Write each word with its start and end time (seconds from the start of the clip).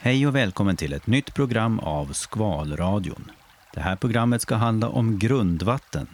Hej 0.00 0.26
och 0.26 0.34
välkommen 0.34 0.76
till 0.76 0.92
ett 0.92 1.06
nytt 1.06 1.34
program 1.34 1.78
av 1.78 2.12
Skvalradion. 2.12 3.30
Det 3.74 3.80
här 3.80 3.96
programmet 3.96 4.42
ska 4.42 4.54
handla 4.54 4.88
om 4.88 5.18
grundvatten. 5.18 6.06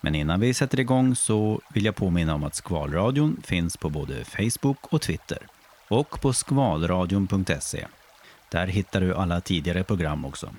Men 0.00 0.14
innan 0.14 0.40
vi 0.40 0.54
sätter 0.54 0.80
igång 0.80 1.14
så 1.14 1.60
vill 1.74 1.84
jag 1.84 1.96
påminna 1.96 2.34
om 2.34 2.44
att 2.44 2.54
Skvalradion 2.54 3.42
finns 3.44 3.76
på 3.76 3.90
både 3.90 4.24
Facebook 4.24 4.92
och 4.92 5.00
Twitter. 5.00 5.38
Och 5.88 6.20
på 6.20 6.32
skvalradion.se. 6.32 7.86
Där 8.50 8.66
hittar 8.66 9.00
du 9.00 9.14
alla 9.14 9.40
tidigare 9.40 9.84
program 9.84 10.24
också. 10.24 10.50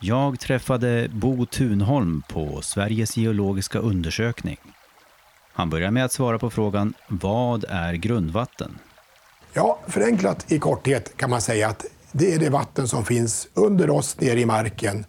Jag 0.00 0.40
träffade 0.40 1.08
Bo 1.12 1.46
Tunholm 1.46 2.22
på 2.28 2.62
Sveriges 2.62 3.16
geologiska 3.16 3.78
undersökning. 3.78 4.58
Han 5.52 5.70
börjar 5.70 5.90
med 5.90 6.04
att 6.04 6.12
svara 6.12 6.38
på 6.38 6.50
frågan 6.50 6.94
Vad 7.08 7.64
är 7.68 7.94
grundvatten? 7.94 8.78
Ja, 9.56 9.78
förenklat 9.86 10.52
i 10.52 10.58
korthet 10.58 11.16
kan 11.16 11.30
man 11.30 11.40
säga 11.40 11.68
att 11.68 11.84
det 12.12 12.34
är 12.34 12.38
det 12.38 12.50
vatten 12.50 12.88
som 12.88 13.04
finns 13.04 13.48
under 13.54 13.90
oss 13.90 14.20
nere 14.20 14.40
i 14.40 14.46
marken 14.46 15.04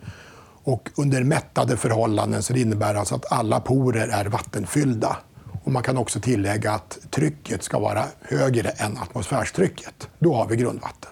och 0.64 0.90
under 0.96 1.24
mättade 1.24 1.78
förhållanden. 1.78 2.44
Så 2.44 2.54
det 2.54 2.60
innebär 2.60 2.96
alltså 2.96 3.16
att 3.16 3.32
alla 3.32 3.60
porer 3.60 4.08
är 4.08 4.26
vattenfyllda. 4.26 5.18
Och 5.64 5.72
man 5.72 5.84
kan 5.84 5.98
också 5.98 6.20
tillägga 6.20 6.72
att 6.72 6.98
trycket 7.12 7.64
ska 7.64 7.80
vara 7.80 8.06
högre 8.22 8.70
än 8.70 8.98
atmosfärstrycket. 8.98 10.10
Då 10.20 10.36
har 10.36 10.48
vi 10.48 10.56
grundvatten. 10.56 11.12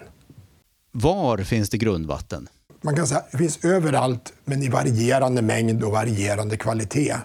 Var 0.92 1.38
finns 1.38 1.70
det 1.70 1.78
grundvatten? 1.78 2.48
Man 2.82 2.96
kan 2.96 3.08
säga 3.08 3.20
att 3.20 3.32
det 3.32 3.38
finns 3.38 3.66
överallt, 3.66 4.34
men 4.46 4.64
i 4.64 4.70
varierande 4.70 5.42
mängd 5.42 5.84
och 5.84 5.92
varierande 5.92 6.58
kvalitet. 6.58 7.16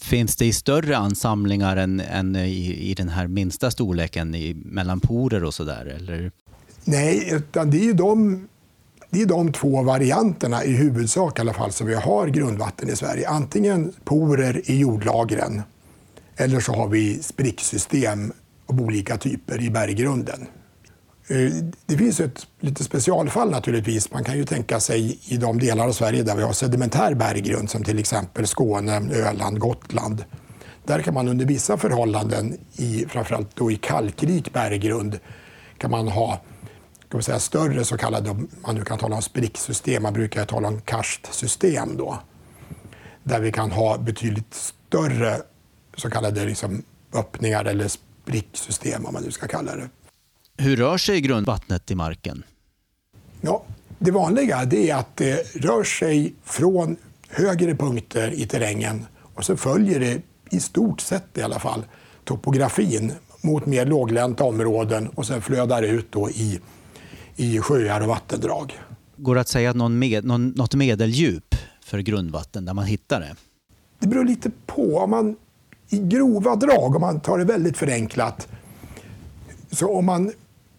Finns 0.00 0.36
det 0.36 0.46
i 0.46 0.52
större 0.52 0.96
ansamlingar 0.96 1.76
än, 1.76 2.00
än 2.00 2.36
i, 2.36 2.90
i, 2.90 2.94
den 2.94 3.08
här 3.08 3.26
minsta 3.26 3.70
storleken 3.70 4.34
i, 4.34 4.54
mellan 4.54 5.00
porer 5.00 5.44
och 5.44 5.54
sådär? 5.54 5.96
Eller? 5.96 6.32
Nej, 6.84 7.28
utan 7.32 7.70
det 7.70 7.78
är 7.78 7.84
ju 7.84 7.92
de, 7.92 8.48
det 9.10 9.22
är 9.22 9.26
de 9.26 9.52
två 9.52 9.82
varianterna 9.82 10.64
i 10.64 10.72
huvudsak 10.72 11.38
i 11.38 11.40
alla 11.40 11.54
fall 11.54 11.72
som 11.72 11.86
vi 11.86 11.94
har 11.94 12.28
grundvatten 12.28 12.88
i 12.88 12.96
Sverige. 12.96 13.28
Antingen 13.28 13.92
porer 14.04 14.70
i 14.70 14.78
jordlagren 14.78 15.62
eller 16.36 16.60
så 16.60 16.72
har 16.72 16.88
vi 16.88 17.22
spricksystem 17.22 18.32
av 18.66 18.80
olika 18.80 19.16
typer 19.16 19.62
i 19.62 19.70
berggrunden. 19.70 20.46
Eh, 21.28 21.52
det 21.86 21.96
finns 21.96 22.20
ett 22.20 22.46
lite 22.60 22.84
specialfall 22.84 23.50
naturligtvis. 23.50 24.12
Man 24.12 24.24
kan 24.24 24.36
ju 24.36 24.44
tänka 24.44 24.80
sig 24.80 25.18
i 25.28 25.36
de 25.36 25.58
delar 25.58 25.86
av 25.86 25.92
Sverige 25.92 26.22
där 26.22 26.36
vi 26.36 26.42
har 26.42 26.52
sedimentär 26.52 27.14
berggrund 27.14 27.70
som 27.70 27.84
till 27.84 27.98
exempel 27.98 28.46
Skåne, 28.46 29.10
Öland, 29.12 29.58
Gotland. 29.58 30.24
Där 30.84 31.02
kan 31.02 31.14
man 31.14 31.28
under 31.28 31.46
vissa 31.46 31.76
förhållanden, 31.76 32.58
i, 32.76 33.06
framförallt 33.08 33.56
då 33.56 33.70
i 33.70 33.76
kalkrik 33.76 34.52
berggrund, 34.52 35.18
kan 35.78 35.90
man 35.90 36.08
ha 36.08 36.40
kan 37.10 37.22
säga, 37.22 37.38
större 37.38 37.84
så 37.84 37.96
kallade, 37.96 38.36
man 38.60 38.74
nu 38.74 38.84
kan 38.84 38.98
tala 38.98 39.16
om 39.16 39.22
spricksystem, 39.22 40.02
man 40.02 40.12
brukar 40.12 40.44
tala 40.44 40.68
om 40.68 40.80
karstsystem 40.80 41.96
då. 41.96 42.18
Där 43.22 43.40
vi 43.40 43.52
kan 43.52 43.70
ha 43.70 43.98
betydligt 43.98 44.54
större 44.54 45.36
så 45.96 46.10
kallade 46.10 46.44
liksom, 46.44 46.82
öppningar 47.14 47.64
eller 47.64 47.88
spricksystem 47.88 49.06
om 49.06 49.12
man 49.12 49.22
nu 49.22 49.30
ska 49.30 49.46
kalla 49.46 49.76
det. 49.76 49.88
Hur 50.60 50.76
rör 50.76 50.98
sig 50.98 51.20
grundvattnet 51.20 51.90
i 51.90 51.94
marken? 51.94 52.42
Ja, 53.40 53.64
det 53.98 54.10
vanliga 54.10 54.56
är 54.56 54.94
att 54.94 55.16
det 55.16 55.56
rör 55.56 55.84
sig 55.84 56.34
från 56.44 56.96
högre 57.28 57.74
punkter 57.74 58.30
i 58.30 58.46
terrängen 58.46 59.06
och 59.34 59.44
så 59.44 59.56
följer 59.56 60.00
det 60.00 60.22
i 60.50 60.60
stort 60.60 61.00
sett 61.00 61.38
i 61.38 61.42
alla 61.42 61.58
fall 61.58 61.84
topografin 62.24 63.12
mot 63.40 63.66
mer 63.66 63.86
låglänta 63.86 64.44
områden 64.44 65.08
och 65.08 65.26
sen 65.26 65.42
flödar 65.42 65.82
ut 65.82 66.12
då 66.12 66.30
i, 66.30 66.60
i 67.36 67.60
sjöar 67.60 68.00
och 68.00 68.08
vattendrag. 68.08 68.78
Går 69.16 69.34
det 69.34 69.40
att 69.40 69.48
säga 69.48 69.72
någon 69.72 69.98
med, 69.98 70.24
någon, 70.24 70.48
något 70.48 70.74
medeldjup 70.74 71.54
för 71.84 71.98
grundvatten 71.98 72.64
där 72.64 72.74
man 72.74 72.84
hittar 72.84 73.20
det? 73.20 73.36
Det 73.98 74.06
beror 74.06 74.24
lite 74.24 74.50
på. 74.66 74.96
Om 74.96 75.10
man 75.10 75.36
i 75.88 75.98
grova 75.98 76.56
drag, 76.56 76.94
om 76.94 77.00
man 77.00 77.20
tar 77.20 77.38
det 77.38 77.44
väldigt 77.44 77.76
förenklat, 77.76 78.48
så 79.70 79.96
om 79.96 80.06
man 80.06 80.32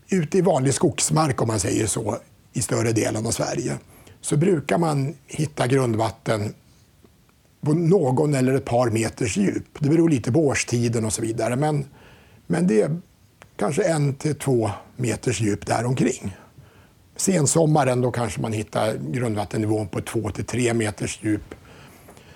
ute 0.09 0.37
i 0.37 0.41
vanlig 0.41 0.73
skogsmark, 0.73 1.41
om 1.41 1.47
man 1.47 1.59
säger 1.59 1.87
så, 1.87 2.17
i 2.53 2.61
större 2.61 2.91
delen 2.91 3.25
av 3.25 3.31
Sverige, 3.31 3.77
så 4.21 4.37
brukar 4.37 4.77
man 4.77 5.15
hitta 5.27 5.67
grundvatten 5.67 6.53
på 7.61 7.73
någon 7.73 8.33
eller 8.33 8.53
ett 8.53 8.65
par 8.65 8.89
meters 8.89 9.37
djup. 9.37 9.79
Det 9.79 9.89
beror 9.89 10.09
lite 10.09 10.31
på 10.31 10.39
årstiden 10.39 11.05
och 11.05 11.13
så 11.13 11.21
vidare. 11.21 11.55
Men, 11.55 11.85
men 12.47 12.67
det 12.67 12.81
är 12.81 12.99
kanske 13.55 13.83
en 13.83 14.13
till 14.13 14.35
två 14.35 14.71
meters 14.95 15.41
djup 15.41 15.65
däromkring. 15.65 16.35
Sensommaren 17.15 18.01
då 18.01 18.11
kanske 18.11 18.41
man 18.41 18.53
hittar 18.53 18.97
grundvattennivån 19.11 19.87
på 19.87 20.01
två 20.01 20.29
till 20.29 20.45
tre 20.45 20.73
meters 20.73 21.19
djup. 21.21 21.55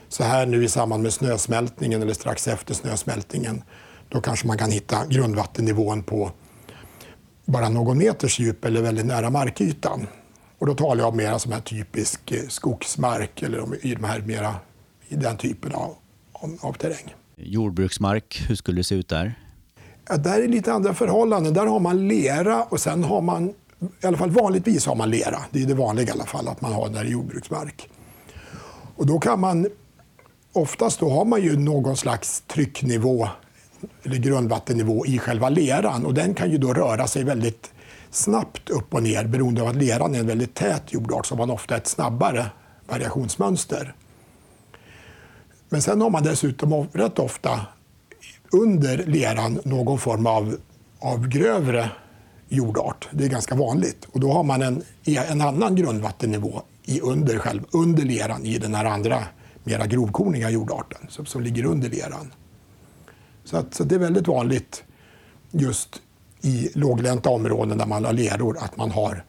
Så 0.10 0.24
här 0.24 0.46
nu 0.46 0.64
i 0.64 0.70
samband 0.70 1.04
med 1.04 1.14
snösmältningen 1.14 2.02
eller 2.02 2.14
strax 2.14 2.48
efter 2.48 2.74
snösmältningen 2.74 3.64
då 4.10 4.22
kanske 4.22 4.48
man 4.48 4.58
kan 4.58 4.72
hitta 4.72 5.06
grundvattennivån 5.08 6.04
på 6.04 6.32
bara 7.46 7.70
någon 7.70 7.98
meters 7.98 8.40
djup 8.40 8.66
eller 8.66 8.82
väldigt 8.82 9.06
nära 9.06 9.30
markytan. 9.30 10.08
Och 10.60 10.68
då 10.68 10.76
talar 10.76 11.04
jag 11.04 11.10
om 11.10 11.18
mer 11.18 11.38
som 11.38 11.52
här 11.52 11.62
typisk 11.62 12.32
eh, 12.32 12.48
skogsmark 12.48 13.42
eller 13.42 13.86
i, 13.86 13.96
de 13.96 14.04
här 14.04 14.20
mera, 14.20 14.56
i 15.08 15.16
den 15.16 15.38
typen 15.38 15.74
av, 15.74 15.96
av 16.60 16.74
terräng. 16.74 17.16
Jordbruksmark, 17.36 18.44
hur 18.48 18.56
skulle 18.56 18.80
det 18.80 18.84
se 18.84 18.96
ut 18.96 19.10
där? 19.10 19.40
Ja, 20.10 20.18
där 20.18 20.42
är 20.42 20.48
lite 20.48 20.74
andra 20.74 20.94
förhållanden. 20.94 21.54
Där 21.54 21.66
har 21.66 21.80
man 21.80 22.08
lera 22.08 22.64
och 22.64 22.80
sen 22.80 23.04
har 23.04 23.22
man, 23.22 23.54
i 24.02 24.08
alla 24.08 24.18
fall 24.18 24.30
vanligtvis 24.30 24.86
har 24.86 24.96
man 24.96 25.10
lera. 25.10 25.40
Det 25.52 25.62
är 25.62 25.66
det 25.66 25.74
vanliga 25.74 26.08
i 26.08 26.12
alla 26.12 26.26
fall, 26.26 26.48
att 26.48 26.62
man 26.62 26.74
har 26.74 26.90
där 26.90 27.06
i 27.06 27.10
jordbruksmark. 27.10 27.90
Och 28.96 29.06
då 29.06 29.20
kan 29.20 29.40
man, 29.40 29.68
oftast 30.54 31.00
då 31.00 31.10
har 31.10 31.26
man 31.26 31.42
ju 31.42 31.58
någon 31.58 31.98
slags 31.98 32.42
trycknivå 32.42 33.30
eller 34.04 34.18
grundvattennivå 34.18 35.06
i 35.06 35.20
själva 35.20 35.50
leran. 35.50 36.06
Och 36.06 36.14
den 36.14 36.34
kan 36.34 36.52
ju 36.52 36.58
då 36.58 36.74
röra 36.74 37.08
sig 37.08 37.24
väldigt 37.24 37.72
snabbt 38.12 38.70
upp 38.70 38.94
och 38.94 39.04
ner 39.04 39.26
beroende 39.26 39.62
på 39.62 39.68
att 39.68 39.76
leran 39.76 40.16
är 40.16 40.20
en 40.20 40.28
väldigt 40.28 40.54
tät 40.54 40.94
jordart 40.94 41.26
så 41.26 41.36
har 41.36 41.38
man 41.38 41.50
ofta 41.50 41.78
ett 41.78 41.88
snabbare 41.88 42.46
variationsmönster. 42.88 43.96
Men 45.70 45.82
sen 45.82 46.02
har 46.02 46.10
man 46.10 46.24
dessutom 46.24 46.88
rätt 46.92 47.20
ofta 47.20 47.60
under 48.52 48.98
leran 48.98 49.60
någon 49.64 50.00
form 50.00 50.28
av, 50.28 50.58
av 51.00 51.28
grövre 51.28 51.90
jordart. 52.50 53.10
Det 53.12 53.26
är 53.26 53.30
ganska 53.30 53.56
vanligt. 53.56 54.08
Och 54.12 54.20
då 54.20 54.32
har 54.32 54.44
man 54.44 54.62
en, 54.62 54.84
en 55.06 55.42
annan 55.42 55.76
grundvattennivå 55.76 56.62
i 56.86 57.00
under, 57.00 57.38
själv, 57.38 57.62
under 57.72 58.04
leran 58.04 58.46
i 58.46 58.58
den 58.58 58.76
här 58.76 58.86
andra 58.86 59.24
mera 59.64 59.88
grovkorniga 59.88 60.50
jordarten 60.50 61.08
som, 61.10 61.26
som 61.26 61.42
ligger 61.42 61.66
under 61.66 61.90
leran. 61.90 62.34
Så, 63.44 63.58
att, 63.58 63.74
så 63.74 63.84
det 63.84 63.96
är 63.96 64.00
väldigt 64.00 64.28
vanligt 64.28 64.84
just 65.52 66.02
i 66.42 66.70
låglänta 66.74 67.30
områden 67.30 67.78
där 67.78 67.86
man 67.86 68.06
har 68.06 68.14
leror 68.14 68.58
att 68.60 68.78
man 68.78 68.92
har 68.92 69.24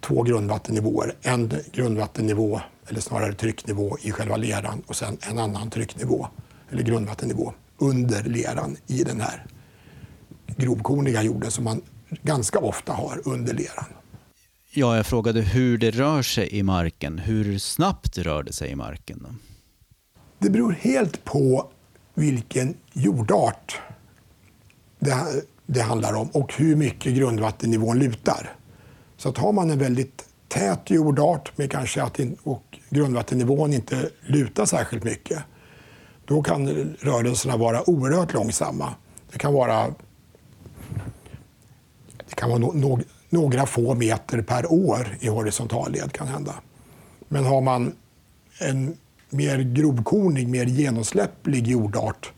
två 0.00 0.22
grundvattennivåer. 0.22 1.14
En 1.22 1.52
grundvattennivå, 1.72 2.60
eller 2.88 3.00
snarare 3.00 3.32
trycknivå, 3.32 3.98
i 4.02 4.10
själva 4.12 4.36
leran 4.36 4.82
och 4.86 4.96
sen 4.96 5.18
en 5.30 5.38
annan 5.38 5.70
trycknivå, 5.70 6.28
eller 6.70 6.82
grundvattennivå, 6.82 7.52
under 7.78 8.22
leran 8.22 8.76
i 8.86 9.04
den 9.04 9.20
här 9.20 9.46
grovkorniga 10.56 11.22
jorden 11.22 11.50
som 11.50 11.64
man 11.64 11.82
ganska 12.22 12.58
ofta 12.58 12.92
har 12.92 13.20
under 13.24 13.54
leran. 13.54 13.86
Ja, 14.74 14.96
jag 14.96 15.06
frågade 15.06 15.40
hur 15.40 15.78
det 15.78 15.90
rör 15.90 16.22
sig 16.22 16.48
i 16.54 16.62
marken. 16.62 17.18
Hur 17.18 17.58
snabbt 17.58 18.18
rör 18.18 18.42
det 18.42 18.52
sig 18.52 18.70
i 18.70 18.76
marken? 18.76 19.26
Det 20.38 20.50
beror 20.50 20.72
helt 20.72 21.24
på 21.24 21.70
vilken 22.14 22.74
jordart 22.92 23.80
det, 24.98 25.16
det 25.66 25.80
handlar 25.80 26.14
om 26.14 26.28
och 26.28 26.54
hur 26.54 26.76
mycket 26.76 27.14
grundvattennivån 27.14 27.98
lutar. 27.98 28.56
Så 29.16 29.28
att 29.28 29.38
har 29.38 29.52
man 29.52 29.70
en 29.70 29.78
väldigt 29.78 30.24
tät 30.48 30.90
jordart 30.90 31.58
med 31.58 31.70
kanske 31.70 32.02
att 32.02 32.18
in, 32.18 32.36
och 32.42 32.78
grundvattennivån 32.90 33.72
inte 33.72 34.10
lutar 34.26 34.64
särskilt 34.64 35.04
mycket, 35.04 35.42
då 36.24 36.42
kan 36.42 36.68
rörelserna 37.00 37.56
vara 37.56 37.90
oerhört 37.90 38.32
långsamma. 38.32 38.94
Det 39.32 39.38
kan 39.38 39.52
vara, 39.54 39.94
det 42.28 42.34
kan 42.34 42.50
vara 42.50 42.58
no, 42.58 42.72
no, 42.74 43.00
några 43.28 43.66
få 43.66 43.94
meter 43.94 44.42
per 44.42 44.72
år 44.72 45.16
i 45.20 45.28
horisontalled 45.28 46.12
kan 46.12 46.28
hända. 46.28 46.54
Men 47.28 47.44
har 47.44 47.60
man 47.60 47.94
en 48.58 48.96
mer 49.32 49.58
grovkornig, 49.58 50.48
mer 50.48 50.66
genomsläpplig 50.66 51.66
jordart 51.66 52.32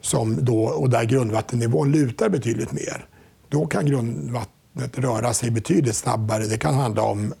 som 0.00 0.44
då, 0.44 0.64
och 0.64 0.90
där 0.90 1.04
grundvattennivån 1.04 1.92
lutar 1.92 2.28
betydligt 2.28 2.72
mer, 2.72 3.06
då 3.48 3.66
kan 3.66 3.86
grundvattnet 3.86 4.98
röra 4.98 5.32
sig 5.34 5.50
betydligt 5.50 5.96
snabbare. 5.96 6.46
Det 6.46 6.58
kan 6.58 6.74
handla 6.74 7.02
om 7.02 7.34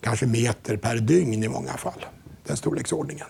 kanske 0.00 0.26
meter 0.26 0.76
per 0.76 0.96
dygn 0.96 1.44
i 1.44 1.48
många 1.48 1.72
fall, 1.72 2.04
den 2.46 2.56
storleksordningen. 2.56 3.26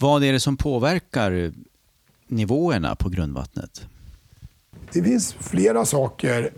Vad 0.00 0.24
är 0.24 0.32
det 0.32 0.40
som 0.40 0.56
påverkar 0.56 1.52
nivåerna 2.28 2.96
på 2.96 3.08
grundvattnet? 3.08 3.86
Det 4.92 5.02
finns 5.02 5.32
flera 5.32 5.86
saker. 5.86 6.50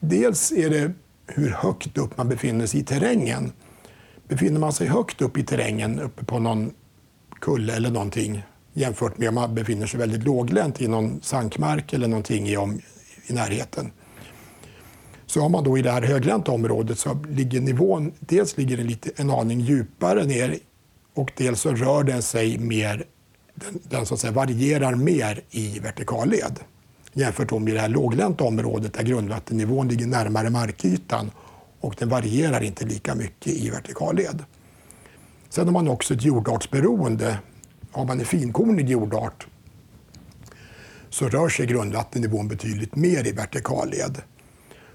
Dels 0.00 0.52
är 0.52 0.70
det 0.70 0.92
hur 1.26 1.50
högt 1.50 1.98
upp 1.98 2.16
man 2.16 2.28
befinner 2.28 2.66
sig 2.66 2.80
i 2.80 2.84
terrängen. 2.84 3.52
Befinner 4.30 4.60
man 4.60 4.72
sig 4.72 4.86
högt 4.86 5.22
upp 5.22 5.38
i 5.38 5.42
terrängen, 5.42 6.00
uppe 6.00 6.24
på 6.24 6.38
någon 6.38 6.72
kulle 7.40 7.76
eller 7.76 7.90
någonting 7.90 8.42
jämfört 8.72 9.18
med 9.18 9.28
om 9.28 9.34
man 9.34 9.54
befinner 9.54 9.86
sig 9.86 10.00
väldigt 10.00 10.22
låglänt 10.22 10.80
i 10.82 10.88
någon 10.88 11.20
sankmark 11.22 11.92
eller 11.92 12.08
någonting 12.08 12.48
i, 12.48 12.56
om, 12.56 12.80
i 13.26 13.32
närheten. 13.32 13.90
Så 15.26 15.40
har 15.40 15.48
man 15.48 15.64
då 15.64 15.78
i 15.78 15.82
det 15.82 15.90
här 15.90 16.02
höglänta 16.02 16.52
området 16.52 16.98
så 16.98 17.24
ligger 17.28 17.60
nivån, 17.60 18.12
dels 18.20 18.56
ligger 18.56 18.76
den 18.76 18.86
lite, 18.86 19.10
en 19.16 19.30
aning 19.30 19.60
djupare 19.60 20.24
ner 20.24 20.58
och 21.14 21.32
dels 21.36 21.60
så 21.60 21.72
rör 21.72 22.04
den 22.04 22.22
sig 22.22 22.58
mer, 22.58 23.04
den, 23.54 23.80
den 23.82 24.06
så 24.06 24.14
att 24.14 24.20
säga 24.20 24.32
varierar 24.32 24.94
mer 24.94 25.40
i 25.50 25.78
vertikalled 25.78 26.58
jämfört 27.12 27.50
med 27.50 27.74
det 27.74 27.80
här 27.80 27.88
låglänta 27.88 28.44
området 28.44 28.94
där 28.94 29.02
grundvattennivån 29.02 29.88
ligger 29.88 30.06
närmare 30.06 30.50
markytan 30.50 31.30
och 31.80 31.94
den 31.98 32.08
varierar 32.08 32.62
inte 32.62 32.84
lika 32.84 33.14
mycket 33.14 33.52
i 33.52 33.70
vertikalled. 33.70 34.44
Sen 35.48 35.66
har 35.66 35.72
man 35.72 35.88
också 35.88 36.14
ett 36.14 36.24
jordartsberoende. 36.24 37.38
Har 37.92 38.04
man 38.04 38.20
en 38.20 38.26
finkornig 38.26 38.90
jordart 38.90 39.46
så 41.10 41.28
rör 41.28 41.48
sig 41.48 41.66
grundvattennivån 41.66 42.48
betydligt 42.48 42.96
mer 42.96 43.26
i 43.26 43.32
vertikalled. 43.32 44.22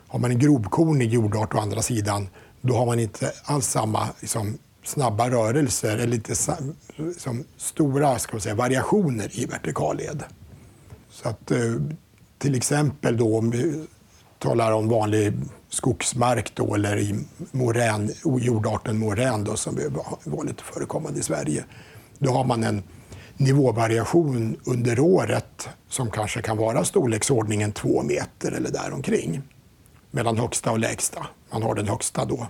Har 0.08 0.20
man 0.20 0.32
en 0.32 0.40
grovkornig 0.40 1.14
jordart 1.14 1.56
å 1.56 1.60
andra 1.60 1.82
sidan, 1.82 2.30
då 2.62 2.76
har 2.76 2.86
man 2.86 3.00
inte 3.00 3.32
alls 3.44 3.68
samma 3.68 4.10
liksom, 4.20 4.58
snabba 4.84 5.30
rörelser 5.30 5.94
eller 5.94 6.08
lite 6.08 6.36
liksom, 6.98 7.44
stora 7.58 8.20
ska 8.20 8.40
säga, 8.40 8.56
variationer 8.56 9.40
i 9.40 9.46
vertikalled. 9.46 10.24
Så 11.10 11.30
att, 11.30 11.52
eh, 11.52 11.76
till 12.38 12.56
exempel 12.56 13.18
då, 13.18 13.38
om 13.38 13.50
vi 13.50 13.86
talar 14.46 14.72
om 14.72 14.90
vanlig 14.90 15.34
skogsmark 15.70 16.52
då, 16.56 16.76
eller 16.76 16.98
i 16.98 17.20
morän, 17.52 18.12
jordarten 18.24 18.98
morän 18.98 19.44
då, 19.44 19.56
som 19.56 19.78
är 19.78 19.92
vanligt 20.30 20.62
förekommande 20.62 21.20
i 21.20 21.24
Sverige. 21.24 21.64
Då 22.20 22.32
har 22.32 22.44
man 22.44 22.64
en 22.64 22.84
nivåvariation 23.38 24.58
under 24.66 25.00
året 25.00 25.70
som 25.90 26.12
kanske 26.12 26.42
kan 26.42 26.58
vara 26.58 26.86
storleksordningen 26.86 27.72
två 27.72 28.04
meter 28.04 28.52
eller 28.52 28.72
däromkring. 28.72 29.42
Mellan 30.12 30.38
högsta 30.38 30.72
och 30.72 30.80
lägsta. 30.80 31.28
Man 31.52 31.64
har 31.64 31.76
den 31.76 31.88
högsta 31.88 32.26
då 32.26 32.48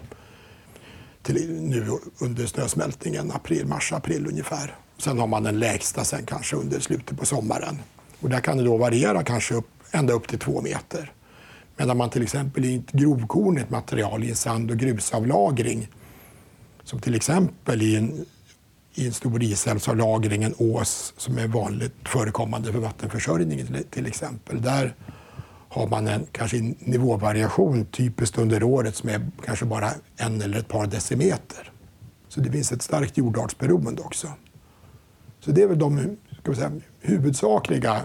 till 1.24 1.52
nu 1.62 1.88
under 2.20 2.46
snösmältningen, 2.46 3.32
april, 3.32 3.66
mars, 3.66 3.94
april 3.94 4.28
ungefär. 4.28 4.76
Sen 4.98 5.20
har 5.20 5.28
man 5.28 5.44
den 5.44 5.60
lägsta 5.60 6.04
sen 6.04 6.26
kanske 6.26 6.56
under 6.56 6.80
slutet 6.80 7.20
på 7.20 7.26
sommaren. 7.26 7.80
Och 8.20 8.30
där 8.30 8.40
kan 8.40 8.58
det 8.58 8.64
då 8.64 8.78
variera 8.78 9.24
kanske 9.24 9.56
upp, 9.56 9.70
ända 9.92 10.14
upp 10.14 10.28
till 10.28 10.40
två 10.40 10.62
meter. 10.62 11.12
Medan 11.78 11.98
man 11.98 12.10
till 12.10 12.24
exempel 12.24 12.66
i 12.66 12.76
ett 12.76 12.92
grovkornigt 12.92 13.70
material 13.70 14.24
i 14.24 14.30
en 14.30 14.36
sand 14.36 14.72
och 14.72 14.78
grusavlagring 14.78 15.90
som 16.84 17.00
till 17.00 17.16
exempel 17.16 17.82
i 17.82 17.96
en, 17.96 18.26
i 18.96 19.08
en 19.08 19.14
stor 19.14 19.44
isälvsavlagring, 19.44 20.44
en 20.44 20.56
ås 20.58 21.14
som 21.18 21.38
är 21.38 21.48
vanligt 21.48 21.94
förekommande 22.06 22.72
för 22.72 22.80
vattenförsörjningen 22.80 23.68
till, 23.68 23.84
till 23.84 24.06
exempel. 24.06 24.62
Där 24.62 24.96
har 25.70 25.88
man 25.88 26.08
en 26.08 26.26
kanske 26.32 26.58
en 26.58 26.76
nivåvariation 26.80 27.86
typiskt 27.86 28.38
under 28.38 28.64
året 28.64 28.96
som 28.96 29.10
är 29.10 29.32
kanske 29.46 29.66
bara 29.66 29.92
en 30.18 30.42
eller 30.42 30.60
ett 30.60 30.68
par 30.68 30.88
decimeter. 30.88 31.72
Så 32.28 32.40
det 32.40 32.52
finns 32.52 32.72
ett 32.72 32.82
starkt 32.82 33.18
jordartsberoende 33.18 34.02
också. 34.02 34.28
Så 35.40 35.52
det 35.52 35.62
är 35.62 35.68
väl 35.68 35.80
de 35.80 36.18
ska 36.42 36.52
vi 36.52 36.58
säga, 36.58 36.72
huvudsakliga 37.00 38.02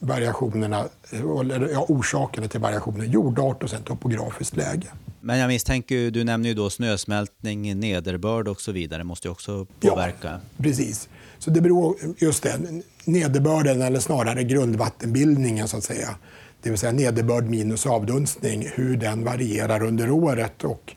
variationerna, 0.00 0.84
eller 1.10 1.68
ja, 1.68 1.86
orsakerna 1.88 2.48
till 2.48 2.60
variationen. 2.60 3.10
Jordart 3.10 3.62
och 3.62 3.70
sen 3.70 3.82
topografiskt 3.82 4.56
läge. 4.56 4.86
Men 5.20 5.38
jag 5.38 5.48
misstänker, 5.48 6.10
du 6.10 6.24
nämner 6.24 6.48
ju 6.48 6.54
då 6.54 6.70
snösmältning, 6.70 7.80
nederbörd 7.80 8.48
och 8.48 8.60
så 8.60 8.72
vidare, 8.72 9.04
måste 9.04 9.28
ju 9.28 9.32
också 9.32 9.66
påverka. 9.80 10.28
Ja, 10.28 10.62
precis. 10.62 11.08
Så 11.38 11.50
det 11.50 11.60
beror, 11.60 11.96
just 12.18 12.42
det, 12.42 12.82
nederbörden 13.04 13.82
eller 13.82 14.00
snarare 14.00 14.44
grundvattenbildningen 14.44 15.68
så 15.68 15.76
att 15.76 15.84
säga. 15.84 16.16
Det 16.62 16.70
vill 16.70 16.78
säga 16.78 16.92
nederbörd 16.92 17.44
minus 17.44 17.86
avdunstning, 17.86 18.68
hur 18.74 18.96
den 18.96 19.24
varierar 19.24 19.82
under 19.82 20.10
året. 20.10 20.64
Och 20.64 20.94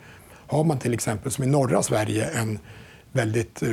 har 0.47 0.63
man 0.63 0.79
till 0.79 0.93
exempel 0.93 1.31
som 1.31 1.43
i 1.43 1.47
norra 1.47 1.83
Sverige 1.83 2.25
en 2.25 2.59
väldigt 3.11 3.63
eh, 3.63 3.69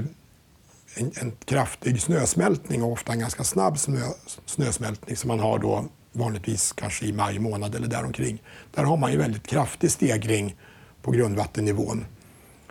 en, 0.95 1.13
en, 1.21 1.33
kraftig 1.45 2.03
snösmältning 2.03 2.83
och 2.83 2.93
ofta 2.93 3.13
en 3.13 3.19
ganska 3.19 3.45
snabb 3.45 3.79
snö, 3.79 4.01
snösmältning 4.47 5.17
som 5.17 5.29
man 5.29 5.41
har 5.41 5.59
då 5.59 5.85
vanligtvis 6.13 6.73
kanske 6.73 7.07
i 7.07 7.13
maj 7.13 7.39
månad 7.39 7.75
eller 7.75 7.89
däromkring. 7.89 8.43
Där 8.75 8.85
har 8.85 8.97
man 8.97 9.13
ju 9.13 9.19
väldigt 9.19 9.47
kraftig 9.47 9.91
stegring 9.91 10.57
på 11.03 11.11
grundvattennivån 11.11 12.07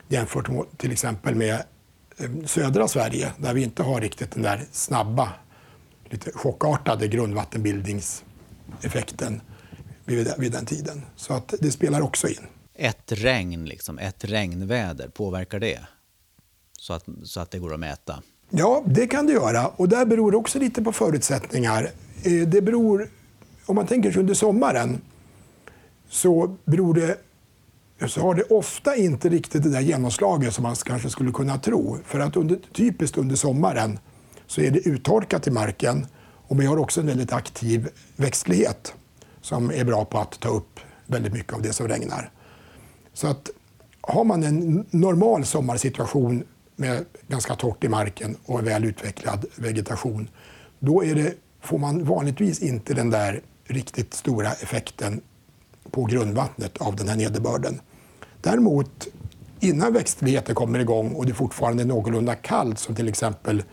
jämfört 0.07 0.49
med 0.49 0.65
till 0.77 0.91
exempel 0.91 1.35
med 1.35 1.63
eh, 2.17 2.29
södra 2.45 2.87
Sverige 2.87 3.31
där 3.37 3.53
vi 3.53 3.63
inte 3.63 3.83
har 3.83 4.01
riktigt 4.01 4.31
den 4.31 4.43
där 4.43 4.65
snabba, 4.71 5.29
lite 6.09 6.31
chockartade 6.31 7.07
grundvattenbildningseffekten 7.07 9.41
vid, 10.05 10.33
vid 10.37 10.51
den 10.51 10.65
tiden. 10.65 11.01
Så 11.15 11.33
att 11.33 11.53
det 11.59 11.71
spelar 11.71 12.01
också 12.01 12.27
in. 12.27 12.47
Ett 12.75 13.11
regn, 13.11 13.65
liksom, 13.65 13.99
ett 13.99 14.25
regnväder, 14.25 15.07
påverkar 15.07 15.59
det? 15.59 15.79
Så 16.79 16.93
att, 16.93 17.05
så 17.23 17.39
att 17.39 17.51
det 17.51 17.59
går 17.59 17.73
att 17.73 17.79
mäta? 17.79 18.21
Ja, 18.49 18.83
det 18.85 19.07
kan 19.07 19.25
det 19.25 19.33
göra. 19.33 19.67
Och 19.67 19.89
där 19.89 20.05
beror 20.05 20.31
det 20.31 20.37
också 20.37 20.59
lite 20.59 20.81
på 20.81 20.91
förutsättningar. 20.91 21.89
Eh, 22.23 22.47
det 22.47 22.61
beror, 22.61 23.09
om 23.65 23.75
man 23.75 23.87
tänker 23.87 24.11
sig 24.11 24.19
under 24.19 24.33
sommaren 24.33 25.01
så 26.09 26.57
beror 26.65 26.93
det 26.93 27.17
så 28.07 28.21
har 28.21 28.35
det 28.35 28.43
ofta 28.43 28.95
inte 28.95 29.29
riktigt 29.29 29.63
det 29.63 29.69
där 29.69 29.79
genomslaget 29.79 30.53
som 30.53 30.63
man 30.63 30.75
kanske 30.75 31.09
skulle 31.09 31.31
kunna 31.31 31.57
tro. 31.57 31.97
För 32.05 32.19
att 32.19 32.35
under, 32.35 32.59
typiskt 32.73 33.17
under 33.17 33.35
sommaren 33.35 33.99
så 34.47 34.61
är 34.61 34.71
det 34.71 34.79
uttorkat 34.79 35.47
i 35.47 35.51
marken 35.51 36.07
och 36.21 36.61
vi 36.61 36.65
har 36.65 36.77
också 36.77 37.01
en 37.01 37.07
väldigt 37.07 37.33
aktiv 37.33 37.89
växtlighet 38.15 38.93
som 39.41 39.71
är 39.71 39.85
bra 39.85 40.05
på 40.05 40.17
att 40.17 40.39
ta 40.39 40.49
upp 40.49 40.79
väldigt 41.05 41.33
mycket 41.33 41.53
av 41.53 41.61
det 41.61 41.73
som 41.73 41.87
regnar. 41.87 42.31
Så 43.13 43.27
att 43.27 43.49
har 44.01 44.23
man 44.23 44.43
en 44.43 44.85
normal 44.89 45.45
sommarsituation 45.45 46.43
med 46.79 47.05
ganska 47.27 47.55
torrt 47.55 47.83
i 47.83 47.87
marken 47.87 48.37
och 48.45 48.59
en 48.59 48.65
väl 48.65 48.85
utvecklad 48.85 49.45
vegetation, 49.55 50.29
då 50.79 51.03
är 51.03 51.15
det, 51.15 51.33
får 51.61 51.77
man 51.77 52.03
vanligtvis 52.03 52.61
inte 52.61 52.93
den 52.93 53.09
där 53.09 53.41
riktigt 53.63 54.13
stora 54.13 54.51
effekten 54.51 55.21
på 55.91 56.05
grundvattnet 56.05 56.77
av 56.77 56.95
den 56.95 57.07
här 57.07 57.15
nederbörden. 57.15 57.81
Däremot 58.41 59.07
innan 59.59 59.93
växtligheten 59.93 60.55
kommer 60.55 60.79
igång 60.79 61.11
och 61.11 61.25
det 61.25 61.33
fortfarande 61.33 61.83
är 61.83 61.87
någorlunda 61.87 62.35
kallt 62.35 62.79
som 62.79 62.95
till 62.95 63.07
exempel 63.07 63.63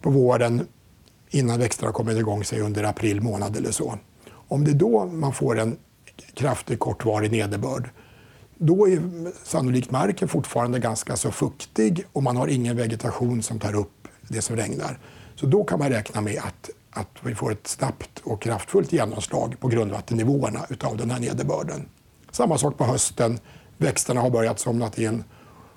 på 0.00 0.10
våren 0.10 0.66
innan 1.30 1.58
växterna 1.58 1.92
kommer 1.92 2.18
igång, 2.18 2.44
sig 2.44 2.60
under 2.60 2.84
april 2.84 3.20
månad 3.20 3.56
eller 3.56 3.70
så. 3.70 3.98
Om 4.30 4.64
det 4.64 4.70
är 4.70 4.74
då 4.74 5.06
man 5.06 5.32
får 5.32 5.58
en 5.58 5.76
kraftig 6.34 6.78
kortvarig 6.78 7.32
nederbörd, 7.32 7.90
då 8.58 8.88
är 8.88 9.02
sannolikt 9.44 9.90
marken 9.90 10.28
fortfarande 10.28 10.78
ganska 10.78 11.16
så 11.16 11.30
fuktig 11.30 12.04
och 12.12 12.22
man 12.22 12.36
har 12.36 12.48
ingen 12.48 12.76
vegetation 12.76 13.42
som 13.42 13.60
tar 13.60 13.74
upp 13.74 14.08
det 14.28 14.42
som 14.42 14.56
regnar. 14.56 14.98
Så 15.34 15.46
då 15.46 15.64
kan 15.64 15.78
man 15.78 15.88
räkna 15.88 16.20
med 16.20 16.38
att, 16.38 16.70
att 16.90 17.08
vi 17.22 17.34
får 17.34 17.52
ett 17.52 17.66
snabbt 17.66 18.18
och 18.24 18.42
kraftfullt 18.42 18.92
genomslag 18.92 19.60
på 19.60 19.68
grundvattennivåerna 19.68 20.66
utav 20.70 20.96
den 20.96 21.10
här 21.10 21.20
nederbörden. 21.20 21.88
Samma 22.30 22.58
sak 22.58 22.78
på 22.78 22.84
hösten. 22.84 23.38
Växterna 23.76 24.20
har 24.20 24.30
börjat 24.30 24.58
somna 24.58 24.90
in 24.96 25.24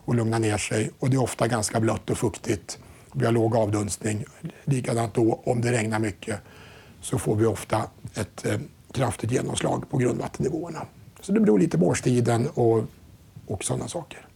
och 0.05 0.15
lugna 0.15 0.39
ner 0.39 0.57
sig 0.57 0.91
och 0.99 1.09
det 1.09 1.15
är 1.15 1.21
ofta 1.21 1.47
ganska 1.47 1.79
blött 1.79 2.09
och 2.09 2.17
fuktigt. 2.17 2.79
Vi 3.13 3.25
har 3.25 3.31
låg 3.31 3.55
avdunstning. 3.55 4.25
Likadant 4.63 5.13
då, 5.13 5.41
om 5.45 5.61
det 5.61 5.71
regnar 5.71 5.99
mycket 5.99 6.39
så 7.01 7.19
får 7.19 7.35
vi 7.35 7.45
ofta 7.45 7.83
ett 8.13 8.45
eh, 8.45 8.59
kraftigt 8.93 9.31
genomslag 9.31 9.89
på 9.89 9.97
grundvattennivåerna. 9.97 10.85
Så 11.21 11.31
det 11.31 11.39
beror 11.39 11.59
lite 11.59 11.77
på 11.77 11.85
årstiden 11.85 12.47
och, 12.53 12.83
och 13.47 13.63
sådana 13.63 13.87
saker. 13.87 14.27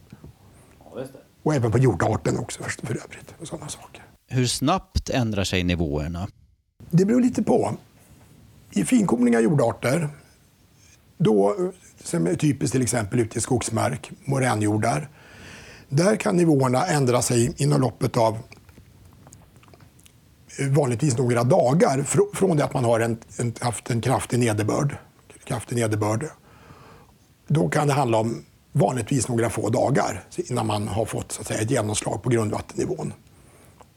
Ja, 0.78 1.04
och 1.42 1.54
även 1.54 1.72
på 1.72 1.78
jordarten 1.78 2.38
också 2.38 2.62
för, 2.62 2.86
för 2.86 2.94
övrigt. 2.94 3.34
Och 3.40 3.48
sådana 3.48 3.68
saker. 3.68 4.02
Hur 4.28 4.46
snabbt 4.46 5.10
ändrar 5.10 5.44
sig 5.44 5.64
nivåerna? 5.64 6.28
Det 6.90 7.04
beror 7.04 7.20
lite 7.20 7.42
på. 7.42 7.76
I 8.70 8.84
finkorniga 8.84 9.40
jordarter, 9.40 10.08
då, 11.18 11.56
som 12.04 12.26
är 12.26 12.34
typiskt 12.34 12.72
till 12.72 12.82
exempel 12.82 13.20
ute 13.20 13.38
i 13.38 13.40
skogsmark, 13.40 14.10
moränjordar, 14.24 15.08
där 15.88 16.16
kan 16.16 16.36
nivåerna 16.36 16.86
ändra 16.86 17.22
sig 17.22 17.54
inom 17.56 17.80
loppet 17.80 18.16
av 18.16 18.38
vanligtvis 20.70 21.18
några 21.18 21.44
dagar 21.44 22.02
från 22.34 22.56
det 22.56 22.64
att 22.64 22.74
man 22.74 22.84
har 22.84 23.00
en, 23.00 23.18
en, 23.38 23.54
haft 23.60 23.90
en 23.90 24.00
kraftig 24.00 24.38
nederbörd, 24.38 24.96
kraftig 25.44 25.76
nederbörd 25.76 26.26
då 27.46 27.68
kan 27.68 27.86
det 27.86 27.92
handla 27.92 28.18
om 28.18 28.44
vanligtvis 28.72 29.28
några 29.28 29.50
få 29.50 29.68
dagar 29.68 30.24
innan 30.36 30.66
man 30.66 30.88
har 30.88 31.04
fått 31.04 31.32
så 31.32 31.40
att 31.40 31.46
säga, 31.46 31.60
ett 31.60 31.70
genomslag 31.70 32.22
på 32.22 32.28
grundvattennivån. 32.28 33.12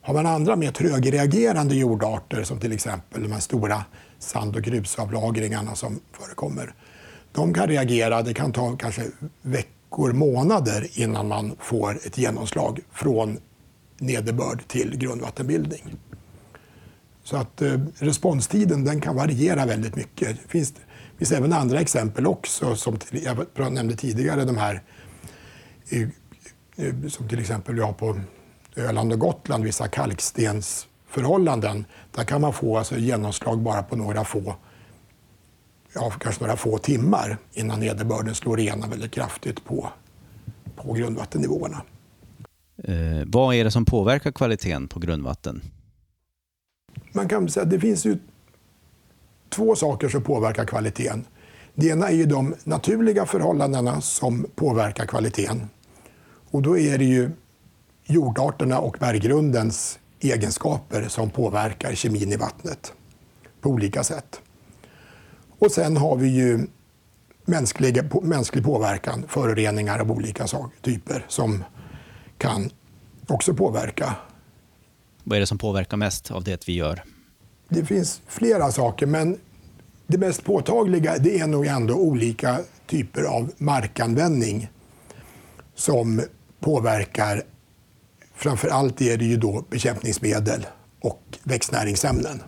Har 0.02 0.14
man 0.14 0.26
andra 0.26 0.56
mer 0.56 0.72
trögreagerande 0.72 1.76
jordarter 1.76 2.44
som 2.44 2.60
till 2.60 2.72
exempel 2.72 3.24
de 3.24 3.32
här 3.32 3.40
stora 3.40 3.86
sand 4.20 4.56
och 4.56 4.62
grusavlagringarna 4.62 5.76
som 5.76 6.00
förekommer, 6.12 6.74
de 7.32 7.54
kan 7.54 7.68
reagera. 7.68 8.22
Det 8.22 8.34
kan 8.34 8.52
ta 8.52 8.76
kanske 8.78 9.04
veckor, 9.42 10.14
månader 10.14 10.88
innan 10.92 11.28
man 11.28 11.56
får 11.60 12.00
ett 12.06 12.18
genomslag 12.18 12.80
från 12.92 13.40
nederbörd 13.98 14.68
till 14.68 14.98
grundvattenbildning. 14.98 15.96
Så 17.24 17.38
att 17.38 17.62
eh, 17.62 17.80
responstiden 18.00 18.84
den 18.84 19.02
kan 19.02 19.16
variera 19.16 19.66
väldigt 19.66 19.96
mycket. 19.96 20.38
Finns, 20.48 20.72
det 20.72 20.80
finns 21.20 21.32
även 21.32 21.54
andra 21.54 21.80
exempel 21.80 22.28
också, 22.28 22.76
som 22.76 22.98
till, 22.98 23.24
jag 23.56 23.74
nämnde 23.74 23.96
tidigare 23.96 24.46
de 24.46 24.58
här 24.58 24.82
eh, 25.90 26.02
eh, 26.76 27.08
som 27.08 27.28
till 27.28 27.40
exempel 27.40 27.76
vi 27.76 27.82
har 27.82 27.94
på 27.94 28.20
Öland 28.76 29.14
och 29.14 29.20
Gotland, 29.20 29.64
vissa 29.64 29.88
kalkstensförhållanden. 29.88 31.86
Där 32.16 32.24
kan 32.24 32.42
man 32.42 32.54
få 32.54 32.78
alltså, 32.78 32.98
genomslag 32.98 33.60
bara 33.60 33.84
på 33.84 33.96
några 33.96 34.24
få 34.24 34.56
ja, 35.94 36.10
kanske 36.10 36.44
några 36.44 36.58
få 36.58 36.78
timmar 36.78 37.38
innan 37.54 37.80
nederbörden 37.80 38.36
slår 38.36 38.60
igenom 38.60 38.90
väldigt 38.90 39.12
kraftigt 39.12 39.66
på, 39.66 39.90
på 40.76 40.94
grundvattennivåerna. 40.94 41.82
Eh, 42.84 43.24
vad 43.26 43.56
är 43.56 43.64
det 43.64 43.72
som 43.72 43.86
påverkar 43.86 44.32
kvaliteten 44.32 44.88
på 44.88 45.00
grundvatten? 45.00 45.62
Man 47.12 47.30
kan 47.30 47.50
säga 47.50 47.64
att 47.64 47.70
det 47.70 47.80
finns 47.80 48.06
ju 48.06 48.18
två 49.50 49.76
saker 49.76 50.10
som 50.10 50.24
påverkar 50.24 50.66
kvaliteten. 50.66 51.26
Det 51.76 51.88
ena 51.88 52.10
är 52.10 52.16
ju 52.16 52.26
de 52.26 52.56
naturliga 52.64 53.26
förhållandena 53.26 54.02
som 54.02 54.46
påverkar 54.56 55.06
kvaliteten. 55.06 55.70
Och 56.52 56.62
då 56.62 56.78
är 56.78 56.98
det 56.98 57.06
ju 57.06 57.32
jordarterna 58.06 58.80
och 58.80 58.98
berggrundens 59.00 60.00
egenskaper 60.20 61.08
som 61.08 61.30
påverkar 61.30 61.96
kemin 61.96 62.32
i 62.32 62.38
vattnet 62.38 62.94
på 63.62 63.70
olika 63.70 64.04
sätt. 64.04 64.42
Och 65.60 65.72
sen 65.72 65.98
har 65.98 66.16
vi 66.16 66.28
ju 66.28 66.68
mänsklig, 67.46 68.00
mänsklig 68.24 68.64
påverkan, 68.64 69.26
föroreningar 69.28 70.00
av 70.00 70.12
olika 70.12 70.48
typer 70.82 71.26
som 71.28 71.64
kan 72.38 72.70
också 73.28 73.54
påverka. 73.54 74.16
Vad 75.24 75.36
är 75.36 75.40
det 75.40 75.48
som 75.48 75.58
påverkar 75.58 75.98
mest 75.98 76.32
av 76.32 76.44
det 76.44 76.68
vi 76.68 76.74
gör? 76.74 77.04
Det 77.70 77.86
finns 77.86 78.22
flera 78.28 78.72
saker, 78.72 79.06
men 79.06 79.38
det 80.08 80.18
mest 80.18 80.44
påtagliga 80.44 81.18
det 81.18 81.40
är 81.40 81.48
nog 81.48 81.66
ändå 81.66 81.94
olika 81.94 82.60
typer 82.88 83.24
av 83.24 83.52
markanvändning 83.58 84.70
som 85.76 86.22
påverkar. 86.60 87.44
Framför 88.36 88.68
allt 88.68 89.02
är 89.02 89.18
det 89.18 89.26
ju 89.26 89.38
då 89.38 89.64
bekämpningsmedel 89.70 90.68
och 91.02 91.22
växtnäringsämnen. 91.44 92.42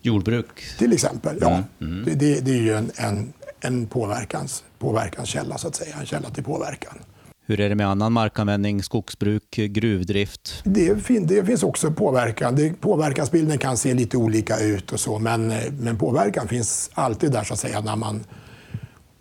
Jordbruk? 0.00 0.78
Till 0.78 0.92
exempel, 0.92 1.38
ja. 1.40 1.50
Mm. 1.50 1.64
Mm. 1.80 2.04
Det, 2.04 2.14
det, 2.14 2.40
det, 2.40 2.50
är 2.50 2.62
ju 2.62 2.74
en, 2.74 2.90
en, 2.96 3.32
en 3.60 3.86
påverkans, 3.86 4.64
påverkanskälla, 4.78 5.58
så 5.58 5.68
att 5.68 5.74
säga. 5.74 5.96
En 6.00 6.06
källa 6.06 6.30
till 6.30 6.44
påverkan. 6.44 6.98
Hur 7.46 7.60
är 7.60 7.68
det 7.68 7.74
med 7.74 7.88
annan 7.88 8.12
markanvändning, 8.12 8.82
skogsbruk, 8.82 9.50
gruvdrift? 9.50 10.62
Det, 10.64 11.02
fin 11.04 11.26
det 11.26 11.44
finns 11.44 11.62
också 11.62 11.90
påverkan. 11.90 12.56
Det, 12.56 12.80
påverkansbilden 12.80 13.58
kan 13.58 13.76
se 13.76 13.94
lite 13.94 14.16
olika 14.16 14.58
ut 14.58 14.92
och 14.92 15.00
så, 15.00 15.18
men, 15.18 15.52
men 15.78 15.98
påverkan 15.98 16.48
finns 16.48 16.90
alltid 16.94 17.32
där 17.32 17.44
så 17.44 17.54
att 17.54 17.60
säga 17.60 17.80
när 17.80 17.96
man 17.96 18.24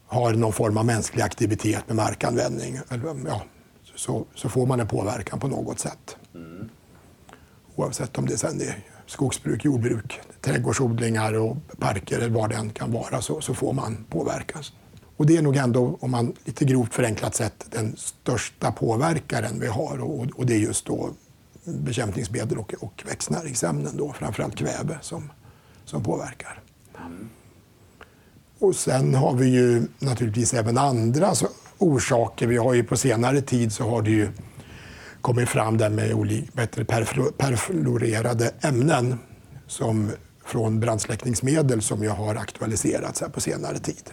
har 0.07 0.33
någon 0.33 0.53
form 0.53 0.77
av 0.77 0.85
mänsklig 0.85 1.23
aktivitet 1.23 1.87
med 1.87 1.95
markanvändning. 1.95 2.79
Ja, 3.27 3.43
så, 3.95 4.25
så 4.35 4.49
får 4.49 4.65
man 4.65 4.79
en 4.79 4.87
påverkan 4.87 5.39
på 5.39 5.47
något 5.47 5.79
sätt. 5.79 6.17
Mm. 6.35 6.69
Oavsett 7.75 8.17
om 8.17 8.25
det 8.25 8.37
sen 8.37 8.61
är 8.61 8.77
skogsbruk, 9.05 9.65
jordbruk, 9.65 10.19
trädgårdsodlingar 10.41 11.33
och 11.33 11.57
parker 11.79 12.17
eller 12.17 12.29
vad 12.29 12.49
det 12.49 12.55
än 12.55 12.69
kan 12.69 12.91
vara 12.91 13.21
så, 13.21 13.41
så 13.41 13.53
får 13.53 13.73
man 13.73 14.05
påverkan. 14.09 14.63
Och 15.17 15.25
det 15.25 15.37
är 15.37 15.41
nog 15.41 15.55
ändå, 15.55 15.97
om 15.99 16.11
man 16.11 16.33
lite 16.45 16.65
grovt 16.65 16.93
förenklat 16.93 17.35
sett, 17.35 17.65
den 17.71 17.95
största 17.97 18.71
påverkaren 18.71 19.59
vi 19.59 19.67
har. 19.67 20.01
Och, 20.01 20.27
och 20.35 20.45
det 20.45 20.53
är 20.53 20.59
just 20.59 20.85
då 20.85 21.09
bekämpningsmedel 21.63 22.57
och, 22.57 22.73
och 22.79 23.03
växtnäringsämnen, 23.07 23.97
då, 23.97 24.13
framförallt 24.13 24.55
kväve, 24.55 24.97
som, 25.01 25.31
som 25.85 26.03
påverkar. 26.03 26.61
Och 28.59 28.75
sen 28.75 29.15
har 29.15 29.33
vi 29.33 29.49
ju 29.49 29.87
naturligtvis 29.99 30.53
även 30.53 30.77
andra 30.77 31.33
orsaker. 31.77 32.47
Vi 32.47 32.57
har 32.57 32.73
ju 32.73 32.83
på 32.83 32.97
senare 32.97 33.41
tid 33.41 33.73
så 33.73 33.89
har 33.89 34.01
det 34.01 34.11
ju 34.11 34.29
kommit 35.21 35.49
fram 35.49 35.77
där 35.77 35.89
med 35.89 36.47
bättre 36.53 36.85
perfluorerade 37.37 38.51
ämnen 38.61 39.19
som 39.67 40.11
från 40.45 40.79
brandsläckningsmedel 40.79 41.81
som 41.81 42.03
jag 42.03 42.13
har 42.13 42.35
aktualiserats 42.35 43.21
här 43.21 43.29
på 43.29 43.41
senare 43.41 43.79
tid. 43.79 44.11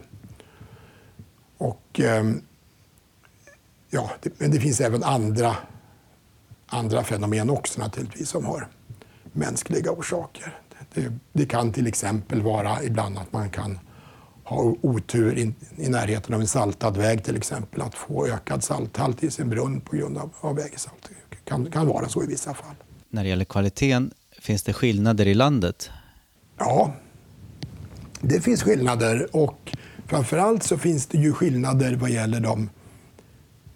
Och, 1.59 2.01
ehm, 2.01 2.43
ja, 3.91 4.11
det, 4.21 4.41
men 4.41 4.51
det 4.51 4.61
finns 4.61 4.81
även 4.81 5.03
andra, 5.03 5.57
andra 6.67 7.05
fenomen 7.05 7.51
också 7.51 7.81
naturligtvis 7.81 8.29
som 8.29 8.45
har 8.45 8.69
mänskliga 9.33 9.91
orsaker. 9.91 10.59
Det, 10.95 11.13
det 11.33 11.47
kan 11.47 11.73
till 11.73 11.87
exempel 11.87 12.43
vara 12.43 12.83
ibland 12.83 13.19
att 13.19 13.33
man 13.33 13.51
kan 13.51 13.79
ha 14.45 14.75
otur 14.81 15.39
in, 15.39 15.55
i 15.77 15.89
närheten 15.89 16.35
av 16.35 16.41
en 16.41 16.47
saltad 16.47 16.97
väg 16.97 17.25
till 17.25 17.37
exempel, 17.37 17.83
att 17.83 17.95
få 17.95 18.27
ökad 18.27 18.65
salthalt 18.65 19.25
i 19.25 19.31
sin 19.31 19.51
brunn 19.51 19.81
på 19.81 19.97
grund 19.97 20.19
av, 20.19 20.31
av 20.41 20.57
vägsalt. 20.57 21.11
Det 21.31 21.37
kan, 21.45 21.71
kan 21.71 21.87
vara 21.87 22.09
så 22.09 22.23
i 22.23 22.27
vissa 22.27 22.55
fall. 22.55 22.75
När 23.09 23.23
det 23.23 23.29
gäller 23.29 23.45
kvaliteten, 23.45 24.11
finns 24.41 24.63
det 24.63 24.73
skillnader 24.73 25.27
i 25.27 25.35
landet? 25.35 25.91
Ja, 26.59 26.95
det 28.21 28.41
finns 28.41 28.63
skillnader 28.63 29.37
och 29.37 29.77
framförallt 30.09 30.63
så 30.63 30.79
finns 30.79 31.07
det 31.07 31.19
ju 31.19 31.33
skillnader 31.33 31.97
vad 31.97 32.11
gäller 32.11 32.41
de, 32.41 32.71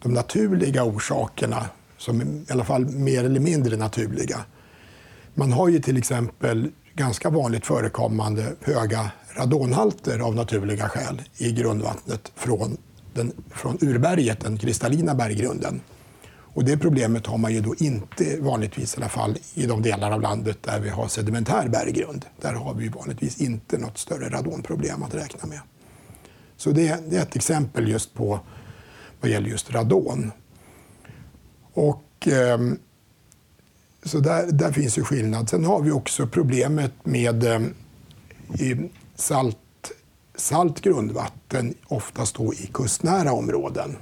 de 0.03 0.13
naturliga 0.13 0.85
orsakerna, 0.85 1.67
som 1.99 2.21
är 2.21 2.25
i 2.25 2.53
alla 2.53 2.65
fall 2.65 2.87
mer 2.87 3.25
eller 3.25 3.41
mindre 3.41 3.77
naturliga. 3.77 4.45
Man 5.35 5.53
har 5.53 5.69
ju 5.69 5.81
till 5.81 5.97
exempel 5.97 6.71
ganska 6.95 7.31
vanligt 7.31 7.67
förekommande 7.67 8.53
höga 8.61 9.11
radonhalter 9.37 10.19
av 10.19 10.35
naturliga 10.35 10.89
skäl 10.89 11.23
i 11.37 11.53
grundvattnet 11.53 12.33
från, 12.35 12.77
den, 13.15 13.33
från 13.51 13.79
urberget, 13.81 14.41
den 14.41 14.59
kristallina 14.59 15.15
berggrunden. 15.15 15.81
Och 16.55 16.65
det 16.65 16.79
problemet 16.79 17.27
har 17.27 17.39
man 17.39 17.55
ju 17.55 17.61
då 17.61 17.75
inte 17.79 18.37
vanligtvis 18.41 18.95
i 18.95 18.97
alla 18.97 19.09
fall 19.09 19.37
i 19.55 19.67
de 19.67 19.83
delar 19.83 20.11
av 20.11 20.21
landet 20.21 20.59
där 20.63 20.81
vi 20.81 20.89
har 20.89 21.09
sedimentär 21.09 21.69
berggrund. 21.69 22.27
Där 22.41 22.53
har 22.53 22.75
vi 22.75 22.89
vanligtvis 22.89 23.41
inte 23.41 23.79
något 23.79 23.99
större 23.99 24.29
radonproblem 24.29 25.03
att 25.03 25.15
räkna 25.15 25.49
med. 25.49 25.61
Så 26.63 26.71
det, 26.71 26.99
det 27.09 27.17
är 27.17 27.23
ett 27.23 27.37
exempel 27.37 27.89
just 27.89 28.15
på 28.15 28.41
vad 29.21 29.31
gäller 29.31 29.49
just 29.49 29.71
radon. 29.71 30.33
Och, 31.73 32.29
eh, 32.29 32.59
så 34.03 34.19
där, 34.19 34.53
där 34.53 34.73
finns 34.73 34.99
ju 34.99 35.03
skillnad. 35.03 35.49
Sen 35.49 35.65
har 35.65 35.81
vi 35.81 35.91
också 35.91 36.27
problemet 36.27 36.93
med 37.05 37.45
eh, 37.45 37.61
salt, 39.15 39.93
salt 40.35 40.81
grundvatten, 40.81 41.75
oftast 41.89 42.37
då 42.37 42.55
i 42.55 42.71
kustnära 42.73 43.33
områden. 43.33 43.97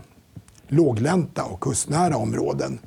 Låglänta 0.68 1.44
och 1.44 1.60
kustnära 1.60 2.16
områden. 2.16 2.78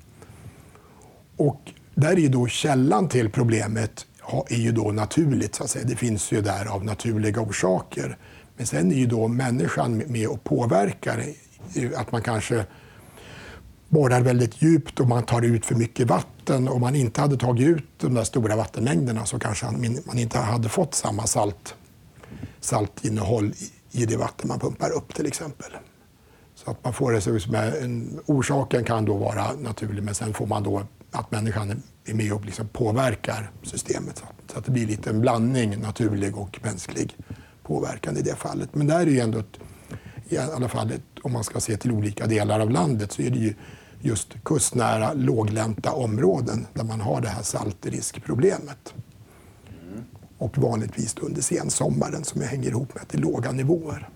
Och 1.37 1.71
där 1.95 2.11
är 2.11 2.17
ju 2.17 2.29
då 2.29 2.47
källan 2.47 3.09
till 3.09 3.29
problemet 3.29 4.05
är 4.47 4.57
ju 4.57 4.71
då 4.71 4.91
naturligt. 4.91 5.55
Så 5.55 5.63
att 5.63 5.69
säga. 5.69 5.85
Det 5.85 5.95
finns 5.95 6.31
ju 6.31 6.41
där 6.41 6.65
av 6.65 6.85
naturliga 6.85 7.41
orsaker. 7.41 8.17
Men 8.63 8.67
sen 8.67 8.91
är 8.91 8.95
ju 8.95 9.05
då 9.05 9.27
människan 9.27 9.97
med 9.97 10.27
och 10.27 10.43
påverkar. 10.43 11.23
Eh, 11.75 11.89
att 11.95 12.11
man 12.11 12.21
kanske 12.21 12.65
borrar 13.89 14.21
väldigt 14.21 14.61
djupt 14.61 14.99
och 14.99 15.07
man 15.07 15.23
tar 15.23 15.41
ut 15.41 15.65
för 15.65 15.75
mycket 15.75 16.07
vatten. 16.07 16.67
Om 16.67 16.81
man 16.81 16.95
inte 16.95 17.21
hade 17.21 17.37
tagit 17.37 17.67
ut 17.67 17.85
de 17.97 18.13
där 18.13 18.23
stora 18.23 18.55
vattenmängderna 18.55 19.25
så 19.25 19.39
kanske 19.39 19.65
man 20.05 20.19
inte 20.19 20.39
hade 20.39 20.69
fått 20.69 20.93
samma 20.93 21.27
salt, 21.27 21.75
saltinnehåll 22.59 23.53
i 23.91 24.05
det 24.05 24.17
vatten 24.17 24.47
man 24.47 24.59
pumpar 24.59 24.89
upp 24.89 25.15
till 25.15 25.25
exempel. 25.25 25.71
Så 26.55 26.71
att 26.71 26.83
man 26.83 26.93
får 26.93 27.11
det 27.11 27.21
som 27.21 27.55
en, 27.55 28.19
orsaken 28.25 28.83
kan 28.83 29.05
då 29.05 29.17
vara 29.17 29.53
naturlig 29.53 30.03
men 30.03 30.15
sen 30.15 30.33
får 30.33 30.47
man 30.47 30.63
då 30.63 30.81
att 31.11 31.31
människan 31.31 31.83
är 32.05 32.13
med 32.13 32.33
och 32.33 32.45
liksom 32.45 32.67
påverkar 32.67 33.51
systemet. 33.63 34.23
Så 34.47 34.59
att 34.59 34.65
det 34.65 34.71
blir 34.71 34.87
lite 34.87 35.09
en 35.09 35.21
blandning 35.21 35.79
naturlig 35.79 36.37
och 36.37 36.59
mänsklig 36.63 37.17
påverkan 37.63 38.17
i 38.17 38.21
det 38.21 38.35
fallet. 38.35 38.75
Men 38.75 38.87
där 38.87 38.99
är 38.99 39.05
ju 39.05 39.19
ändå 39.19 39.39
ett, 39.39 39.59
i 40.29 40.37
alla 40.37 40.69
fall 40.69 40.91
ett, 40.91 41.01
om 41.21 41.33
man 41.33 41.43
ska 41.43 41.59
se 41.59 41.77
till 41.77 41.91
olika 41.91 42.27
delar 42.27 42.59
av 42.59 42.71
landet 42.71 43.11
så 43.11 43.21
är 43.21 43.29
det 43.29 43.39
ju 43.39 43.53
just 44.01 44.43
kustnära 44.43 45.13
låglänta 45.13 45.91
områden 45.91 46.67
där 46.73 46.83
man 46.83 47.01
har 47.01 47.21
det 47.21 47.27
här 47.27 47.43
saltriskproblemet. 47.43 48.93
Och 50.37 50.57
vanligtvis 50.57 51.15
under 51.21 51.41
sensommaren 51.41 52.23
som 52.23 52.41
hänger 52.41 52.69
ihop 52.69 52.93
med 52.93 53.01
att 53.03 53.09
det 53.09 53.17
är 53.17 53.21
låga 53.21 53.51
nivåer. 53.51 54.09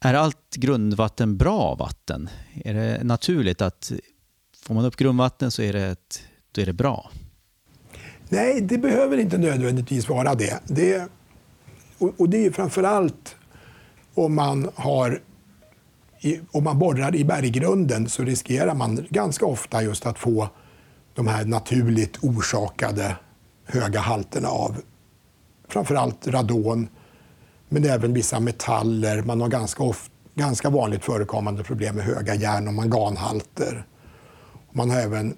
Är 0.00 0.14
allt 0.14 0.56
grundvatten 0.56 1.36
bra 1.36 1.74
vatten? 1.74 2.28
Är 2.64 2.74
det 2.74 3.04
naturligt 3.04 3.62
att 3.62 3.92
får 4.62 4.74
man 4.74 4.84
upp 4.84 4.96
grundvatten 4.96 5.50
så 5.50 5.62
är 5.62 5.72
det, 5.72 5.86
ett, 5.86 6.20
då 6.52 6.60
är 6.60 6.66
det 6.66 6.72
bra? 6.72 7.10
Nej, 8.28 8.60
det 8.60 8.78
behöver 8.78 9.18
inte 9.18 9.38
nödvändigtvis 9.38 10.08
vara 10.08 10.34
det. 10.34 10.60
det 10.66 11.08
och, 12.04 12.20
och 12.20 12.28
det 12.28 12.46
är 12.46 12.50
framför 12.50 12.82
allt 12.82 13.36
om 14.14 14.34
man 14.34 14.70
har 14.74 15.20
i, 16.20 16.40
om 16.50 16.64
man 16.64 16.78
borrar 16.78 17.14
i 17.14 17.24
berggrunden 17.24 18.08
så 18.08 18.22
riskerar 18.22 18.74
man 18.74 19.06
ganska 19.10 19.46
ofta 19.46 19.82
just 19.82 20.06
att 20.06 20.18
få 20.18 20.48
de 21.14 21.26
här 21.26 21.44
naturligt 21.44 22.18
orsakade 22.24 23.16
höga 23.66 24.00
halterna 24.00 24.48
av 24.48 24.76
framförallt 25.68 26.26
radon, 26.26 26.88
men 27.68 27.84
även 27.84 28.14
vissa 28.14 28.40
metaller. 28.40 29.22
Man 29.22 29.40
har 29.40 29.48
ganska, 29.48 29.82
ofta, 29.82 30.10
ganska 30.34 30.70
vanligt 30.70 31.04
förekommande 31.04 31.64
problem 31.64 31.96
med 31.96 32.04
höga 32.04 32.34
järn 32.34 32.68
och 32.68 32.74
manganhalter. 32.74 33.86
Man 34.72 34.90
har 34.90 35.00
även 35.00 35.34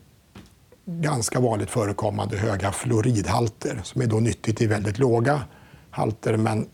ganska 0.85 1.41
vanligt 1.41 1.71
förekommande 1.71 2.37
höga 2.37 2.73
fluoridhalter 2.73 3.81
som 3.83 4.03
är 4.03 4.07
då 4.07 4.17
nyttigt 4.17 4.63
i 4.63 4.67
väldigt 4.67 4.99
låga 4.99 5.43
halter 5.97 6.37
men, 6.37 6.67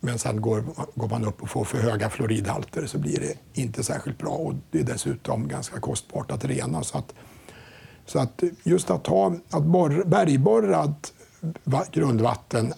men 0.00 0.18
sen 0.18 0.40
går, 0.40 0.64
går 0.94 1.08
man 1.08 1.24
upp 1.24 1.42
och 1.42 1.50
får 1.50 1.64
för 1.64 1.78
höga 1.78 2.10
fluoridhalter 2.10 2.86
så 2.86 2.98
blir 2.98 3.20
det 3.20 3.60
inte 3.60 3.84
särskilt 3.84 4.18
bra 4.18 4.30
och 4.30 4.54
det 4.70 4.78
är 4.78 4.84
dessutom 4.84 5.48
ganska 5.48 5.80
kostbart 5.80 6.30
att 6.30 6.44
rena. 6.44 6.82
Så 6.82 6.98
att, 6.98 7.14
så 8.06 8.18
att 8.18 8.42
just 8.62 8.90
att 8.90 9.06
ha 9.06 9.34
att 9.50 9.64
borr, 9.64 10.04
bergborrat 10.06 11.12
grundvatten 11.92 12.72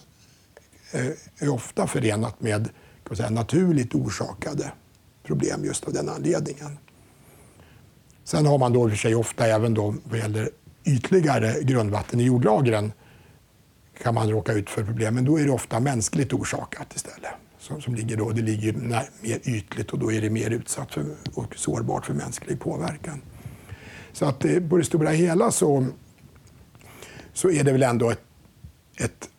eh, 0.91 1.11
är 1.39 1.49
ofta 1.49 1.87
förenat 1.87 2.41
med 2.41 2.69
kan 3.09 3.17
säga, 3.17 3.29
naturligt 3.29 3.95
orsakade 3.95 4.71
problem 5.23 5.65
just 5.65 5.87
av 5.87 5.93
den 5.93 6.09
anledningen. 6.09 6.77
Sen 8.23 8.45
har 8.45 8.57
man 8.57 8.73
då 8.73 8.83
i 8.83 8.87
och 8.87 8.89
för 8.89 8.97
sig 8.97 9.15
ofta 9.15 9.47
även 9.47 9.73
då 9.73 9.95
vad 10.03 10.19
gäller 10.19 10.49
ytligare 10.83 11.63
grundvatten 11.63 12.19
i 12.19 12.23
jordlagren 12.23 12.91
kan 14.03 14.15
man 14.15 14.29
råka 14.29 14.53
ut 14.53 14.69
för 14.69 14.83
problem, 14.83 15.15
men 15.15 15.25
då 15.25 15.39
är 15.39 15.45
det 15.45 15.51
ofta 15.51 15.79
mänskligt 15.79 16.33
orsakat 16.33 16.95
istället. 16.95 17.31
Som, 17.59 17.81
som 17.81 17.95
ligger 17.95 18.17
då, 18.17 18.29
det 18.29 18.41
ligger 18.41 18.73
när, 18.73 19.09
mer 19.21 19.39
ytligt 19.43 19.91
och 19.91 19.99
då 19.99 20.11
är 20.11 20.21
det 20.21 20.29
mer 20.29 20.49
utsatt 20.49 20.93
för, 20.93 21.05
och 21.33 21.55
sårbart 21.55 22.05
för 22.05 22.13
mänsklig 22.13 22.59
påverkan. 22.59 23.21
Så 24.11 24.25
att 24.25 24.39
det, 24.39 24.69
på 24.69 24.77
det 24.77 24.83
stora 24.83 25.09
hela 25.09 25.51
så, 25.51 25.87
så 27.33 27.49
är 27.49 27.63
det 27.63 27.71
väl 27.71 27.83
ändå 27.83 28.09
ett, 28.09 28.21
ett 28.97 29.29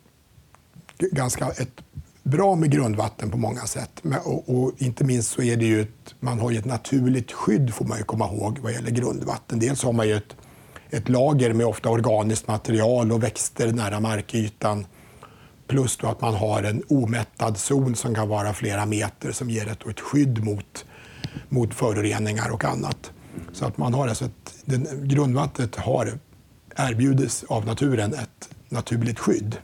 ganska 0.98 1.48
ett 1.48 1.82
bra 2.22 2.56
med 2.56 2.70
grundvatten 2.70 3.30
på 3.30 3.38
många 3.38 3.66
sätt. 3.66 4.02
Och, 4.24 4.48
och, 4.48 4.72
inte 4.78 5.04
minst 5.04 5.30
så 5.30 5.42
är 5.42 5.56
det 5.56 5.64
ju 5.64 5.80
ett, 5.80 6.14
man 6.20 6.38
har 6.38 6.50
ju 6.50 6.58
ett 6.58 6.64
naturligt 6.64 7.32
skydd 7.32 7.74
får 7.74 7.84
man 7.84 7.98
ju 7.98 8.04
komma 8.04 8.26
ihåg 8.26 8.58
vad 8.58 8.72
gäller 8.72 8.90
grundvatten. 8.90 9.58
Dels 9.58 9.82
har 9.82 9.92
man 9.92 10.08
ju 10.08 10.14
ett, 10.14 10.36
ett 10.90 11.08
lager 11.08 11.52
med 11.52 11.66
ofta 11.66 11.88
organiskt 11.88 12.48
material 12.48 13.12
och 13.12 13.22
växter 13.22 13.72
nära 13.72 14.00
markytan. 14.00 14.86
Plus 15.66 15.96
då 15.96 16.06
att 16.06 16.20
man 16.20 16.34
har 16.34 16.62
en 16.62 16.82
omättad 16.88 17.58
zon 17.58 17.96
som 17.96 18.14
kan 18.14 18.28
vara 18.28 18.52
flera 18.54 18.86
meter 18.86 19.32
som 19.32 19.50
ger 19.50 19.68
ett, 19.68 19.86
ett 19.86 20.00
skydd 20.00 20.44
mot, 20.44 20.84
mot 21.48 21.74
föroreningar 21.74 22.50
och 22.50 22.64
annat. 22.64 23.12
Så 23.52 23.64
att 23.64 23.78
man 23.78 23.94
har 23.94 24.08
alltså 24.08 24.24
ett, 24.24 24.54
den, 24.64 25.08
grundvattnet 25.08 25.76
har 25.76 26.18
erbjudes 26.76 27.44
av 27.44 27.66
naturen 27.66 28.14
ett 28.14 28.50
naturligt 28.68 29.18
skydd. 29.18 29.56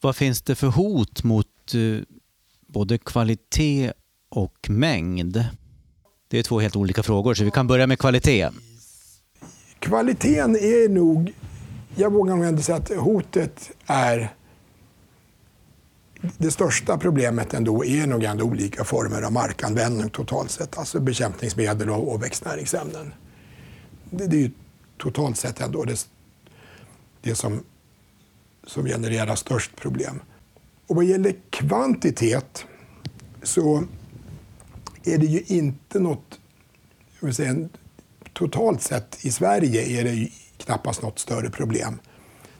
Vad 0.00 0.16
finns 0.16 0.42
det 0.42 0.54
för 0.54 0.66
hot 0.66 1.24
mot 1.24 1.46
eh, 1.74 2.02
både 2.66 2.98
kvalitet 2.98 3.92
och 4.30 4.70
mängd? 4.70 5.44
Det 6.28 6.38
är 6.38 6.42
två 6.42 6.60
helt 6.60 6.76
olika 6.76 7.02
frågor, 7.02 7.34
så 7.34 7.44
vi 7.44 7.50
kan 7.50 7.66
börja 7.66 7.86
med 7.86 7.98
kvalitet. 7.98 8.48
Kvaliteten 9.80 10.56
är 10.56 10.88
nog, 10.88 11.32
jag 11.94 12.12
vågar 12.12 12.36
nog 12.36 12.44
ändå 12.44 12.62
säga 12.62 12.78
att 12.78 12.88
hotet 12.88 13.70
är 13.86 14.34
det 16.38 16.50
största 16.50 16.98
problemet 16.98 17.54
ändå 17.54 17.84
är 17.84 18.06
nog 18.06 18.24
ändå 18.24 18.44
olika 18.44 18.84
former 18.84 19.22
av 19.22 19.32
markanvändning 19.32 20.10
totalt 20.10 20.50
sett. 20.50 20.78
Alltså 20.78 21.00
bekämpningsmedel 21.00 21.90
och, 21.90 22.12
och 22.12 22.22
växtnäringsämnen. 22.22 23.12
Det, 24.10 24.26
det 24.26 24.36
är 24.36 24.40
ju 24.40 24.50
totalt 24.98 25.36
sett 25.36 25.60
ändå 25.60 25.84
det, 25.84 26.08
det 27.22 27.34
som, 27.34 27.64
som 28.66 28.84
genererar 28.84 29.36
störst 29.36 29.76
problem. 29.76 30.20
Och 30.86 30.96
vad 30.96 31.04
gäller 31.04 31.34
kvantitet 31.50 32.64
så 33.42 33.84
är 35.04 35.18
det 35.18 35.26
ju 35.26 35.42
inte 35.46 35.98
något... 35.98 36.40
Jag 37.20 37.26
vill 37.26 37.34
säga, 37.34 37.68
totalt 38.32 38.82
sett 38.82 39.24
i 39.24 39.30
Sverige 39.30 40.00
är 40.00 40.04
det 40.04 40.28
knappast 40.56 41.02
något 41.02 41.18
större 41.18 41.50
problem. 41.50 41.98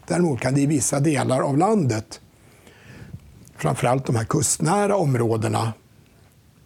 Däremot 0.06 0.40
kan 0.40 0.54
det 0.54 0.60
i 0.60 0.66
vissa 0.66 1.00
delar 1.00 1.40
av 1.40 1.58
landet 1.58 2.20
framförallt 3.56 4.06
de 4.06 4.16
här 4.16 4.24
kustnära 4.24 4.96
områdena 4.96 5.72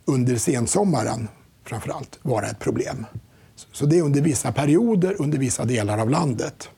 under 0.05 0.37
sensommaren 0.37 1.29
framförallt 1.65 2.19
vara 2.23 2.47
ett 2.47 2.59
problem. 2.59 3.07
Så 3.73 3.87
det 3.87 3.99
är 3.99 4.03
under 4.03 4.21
vissa 4.21 4.53
perioder 4.53 5.17
under 5.19 5.39
vissa 5.39 5.65
delar 5.65 5.99
av 5.99 6.11
landet. 6.11 6.71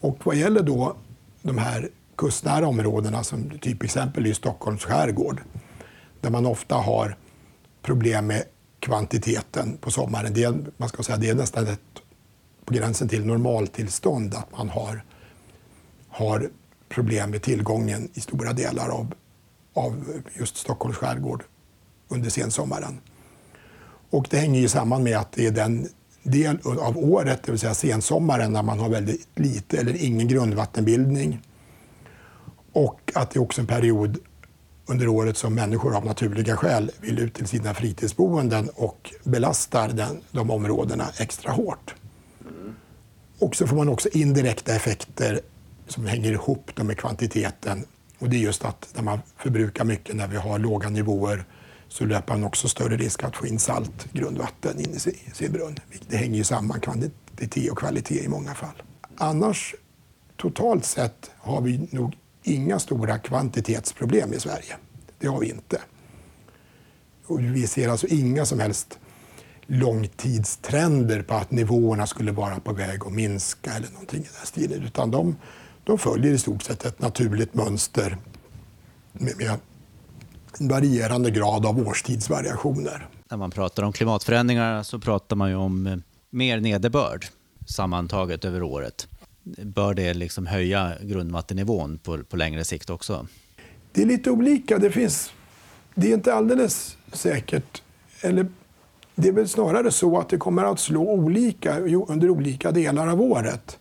Och 0.00 0.18
vad 0.24 0.36
gäller 0.36 0.62
då 0.62 0.96
de 1.42 1.58
här 1.58 1.88
kustnära 2.16 2.66
områdena 2.66 3.24
som 3.24 3.50
typexempel 3.58 4.26
i 4.26 4.34
Stockholms 4.34 4.84
skärgård 4.84 5.40
där 6.20 6.30
man 6.30 6.46
ofta 6.46 6.74
har 6.74 7.16
problem 7.82 8.26
med 8.26 8.44
kvantiteten 8.86 9.76
på 9.80 9.90
sommaren. 9.90 10.34
Det 10.34 10.44
är, 10.44 10.64
man 10.76 10.88
ska 10.88 11.02
säga, 11.02 11.18
det 11.18 11.28
är 11.28 11.34
nästan 11.34 11.66
ett, 11.66 11.80
på 12.64 12.74
gränsen 12.74 13.08
till 13.08 13.26
normaltillstånd 13.26 14.34
att 14.34 14.58
man 14.58 14.68
har, 14.68 15.04
har 16.08 16.50
problem 16.88 17.30
med 17.30 17.42
tillgången 17.42 18.08
i 18.14 18.20
stora 18.20 18.52
delar 18.52 18.88
av 18.88 19.14
av 19.76 20.22
just 20.34 20.56
Stockholms 20.56 20.96
skärgård 20.96 21.44
under 22.08 22.30
sensommaren. 22.30 23.00
Och 24.10 24.26
det 24.30 24.36
hänger 24.36 24.60
ju 24.60 24.68
samman 24.68 25.02
med 25.02 25.18
att 25.18 25.32
det 25.32 25.46
är 25.46 25.50
den 25.50 25.88
del 26.22 26.58
av 26.64 26.98
året, 26.98 27.42
det 27.42 27.52
vill 27.52 27.60
säga 27.60 27.74
sensommaren, 27.74 28.52
när 28.52 28.62
man 28.62 28.78
har 28.78 28.88
väldigt 28.88 29.28
lite 29.34 29.78
eller 29.78 30.04
ingen 30.04 30.28
grundvattenbildning. 30.28 31.40
Och 32.72 33.12
att 33.14 33.30
det 33.30 33.38
är 33.38 33.42
också 33.42 33.60
en 33.60 33.66
period 33.66 34.18
under 34.86 35.08
året 35.08 35.36
som 35.36 35.54
människor 35.54 35.96
av 35.96 36.04
naturliga 36.04 36.56
skäl 36.56 36.90
vill 37.00 37.18
ut 37.18 37.34
till 37.34 37.46
sina 37.46 37.74
fritidsboenden 37.74 38.70
och 38.74 39.14
belastar 39.24 39.88
den, 39.88 40.20
de 40.30 40.50
områdena 40.50 41.04
extra 41.18 41.52
hårt. 41.52 41.94
Och 43.38 43.56
så 43.56 43.66
får 43.66 43.76
man 43.76 43.88
också 43.88 44.08
indirekta 44.12 44.74
effekter 44.74 45.40
som 45.88 46.06
hänger 46.06 46.32
ihop 46.32 46.82
med 46.82 46.98
kvantiteten 46.98 47.84
och 48.18 48.28
det 48.28 48.36
är 48.36 48.40
just 48.40 48.64
att 48.64 48.88
när 48.94 49.02
man 49.02 49.18
förbrukar 49.36 49.84
mycket 49.84 50.16
när 50.16 50.28
vi 50.28 50.36
har 50.36 50.58
låga 50.58 50.88
nivåer 50.88 51.44
så 51.88 52.04
löper 52.04 52.34
man 52.34 52.44
också 52.44 52.68
större 52.68 52.96
risk 52.96 53.24
att 53.24 53.36
få 53.36 53.46
in 53.46 53.58
salt 53.58 54.12
grundvatten 54.12 54.80
in 54.80 54.90
i 54.90 54.98
sin 55.34 55.52
brunn. 55.52 55.76
Det 56.08 56.16
hänger 56.16 56.36
ju 56.36 56.44
samman, 56.44 56.80
kvantitet 56.80 57.70
och 57.70 57.78
kvalitet 57.78 58.24
i 58.24 58.28
många 58.28 58.54
fall. 58.54 58.82
Annars, 59.16 59.74
totalt 60.36 60.84
sett, 60.84 61.30
har 61.38 61.60
vi 61.60 61.88
nog 61.90 62.16
inga 62.46 62.78
stora 62.78 63.18
kvantitetsproblem 63.18 64.32
i 64.32 64.40
Sverige. 64.40 64.76
Det 65.18 65.26
har 65.26 65.40
vi 65.40 65.50
inte. 65.50 65.80
Och 67.26 67.40
vi 67.40 67.66
ser 67.66 67.88
alltså 67.88 68.06
inga 68.06 68.46
som 68.46 68.60
helst 68.60 68.98
långtidstrender 69.66 71.22
på 71.22 71.34
att 71.34 71.50
nivåerna 71.50 72.06
skulle 72.06 72.32
vara 72.32 72.60
på 72.60 72.72
väg 72.72 73.06
att 73.06 73.12
minska 73.12 73.72
eller 73.72 73.90
någonting 73.90 74.20
i 74.20 74.28
den 74.38 74.46
stilen. 74.46 74.82
Utan 74.82 75.10
de, 75.10 75.36
de 75.84 75.98
följer 75.98 76.32
i 76.32 76.38
stort 76.38 76.62
sett 76.62 76.84
ett 76.84 77.00
naturligt 77.00 77.54
mönster 77.54 78.18
med, 79.12 79.36
med 79.36 79.58
en 80.58 80.68
varierande 80.68 81.30
grad 81.30 81.66
av 81.66 81.88
årstidsvariationer. 81.88 83.08
När 83.30 83.36
man 83.36 83.50
pratar 83.50 83.82
om 83.82 83.92
klimatförändringar 83.92 84.82
så 84.82 84.98
pratar 84.98 85.36
man 85.36 85.48
ju 85.48 85.56
om 85.56 85.86
eh, 85.86 85.96
mer 86.30 86.60
nederbörd 86.60 87.26
sammantaget 87.66 88.44
över 88.44 88.62
året. 88.62 89.08
Bör 89.46 89.94
det 89.94 90.14
liksom 90.14 90.46
höja 90.46 90.92
grundvattennivån 91.00 91.98
på, 91.98 92.24
på 92.24 92.36
längre 92.36 92.64
sikt 92.64 92.90
också? 92.90 93.26
Det 93.92 94.02
är 94.02 94.06
lite 94.06 94.30
olika. 94.30 94.78
Det, 94.78 94.90
finns, 94.90 95.32
det 95.94 96.10
är 96.10 96.14
inte 96.14 96.34
alldeles 96.34 96.96
säkert. 97.12 97.82
Eller 98.20 98.46
det 99.14 99.28
är 99.28 99.32
väl 99.32 99.48
snarare 99.48 99.90
så 99.90 100.18
att 100.18 100.28
det 100.28 100.36
kommer 100.36 100.64
att 100.64 100.80
slå 100.80 101.02
olika 101.02 101.78
under 102.08 102.30
olika 102.30 102.70
delar 102.70 103.06
av 103.06 103.22
året. 103.22 103.78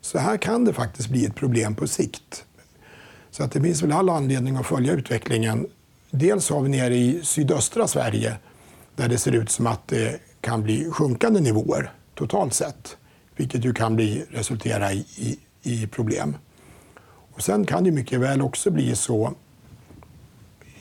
Så 0.00 0.18
här 0.18 0.36
kan 0.36 0.64
det 0.64 0.72
faktiskt 0.72 1.08
bli 1.08 1.24
ett 1.26 1.34
problem 1.34 1.74
på 1.74 1.86
sikt. 1.86 2.44
Så 3.30 3.44
att 3.44 3.52
det 3.52 3.60
finns 3.60 3.82
väl 3.82 3.92
all 3.92 4.08
anledning 4.08 4.56
att 4.56 4.66
följa 4.66 4.92
utvecklingen. 4.92 5.66
Dels 6.10 6.50
har 6.50 6.60
vi 6.60 6.68
nere 6.68 6.96
i 6.96 7.20
sydöstra 7.22 7.86
Sverige 7.86 8.36
där 8.96 9.08
det 9.08 9.18
ser 9.18 9.32
ut 9.32 9.50
som 9.50 9.66
att 9.66 9.88
det 9.88 10.20
kan 10.40 10.62
bli 10.62 10.90
sjunkande 10.90 11.40
nivåer 11.40 11.92
totalt 12.14 12.54
sett. 12.54 12.96
Vilket 13.38 13.64
ju 13.64 13.74
kan 13.74 13.96
bli, 13.96 14.24
resultera 14.30 14.92
i, 14.92 15.06
i, 15.16 15.38
i 15.62 15.86
problem. 15.86 16.36
Och 17.34 17.42
sen 17.42 17.66
kan 17.66 17.84
det 17.84 17.90
mycket 17.90 18.20
väl 18.20 18.42
också 18.42 18.70
bli 18.70 18.96
så 18.96 19.34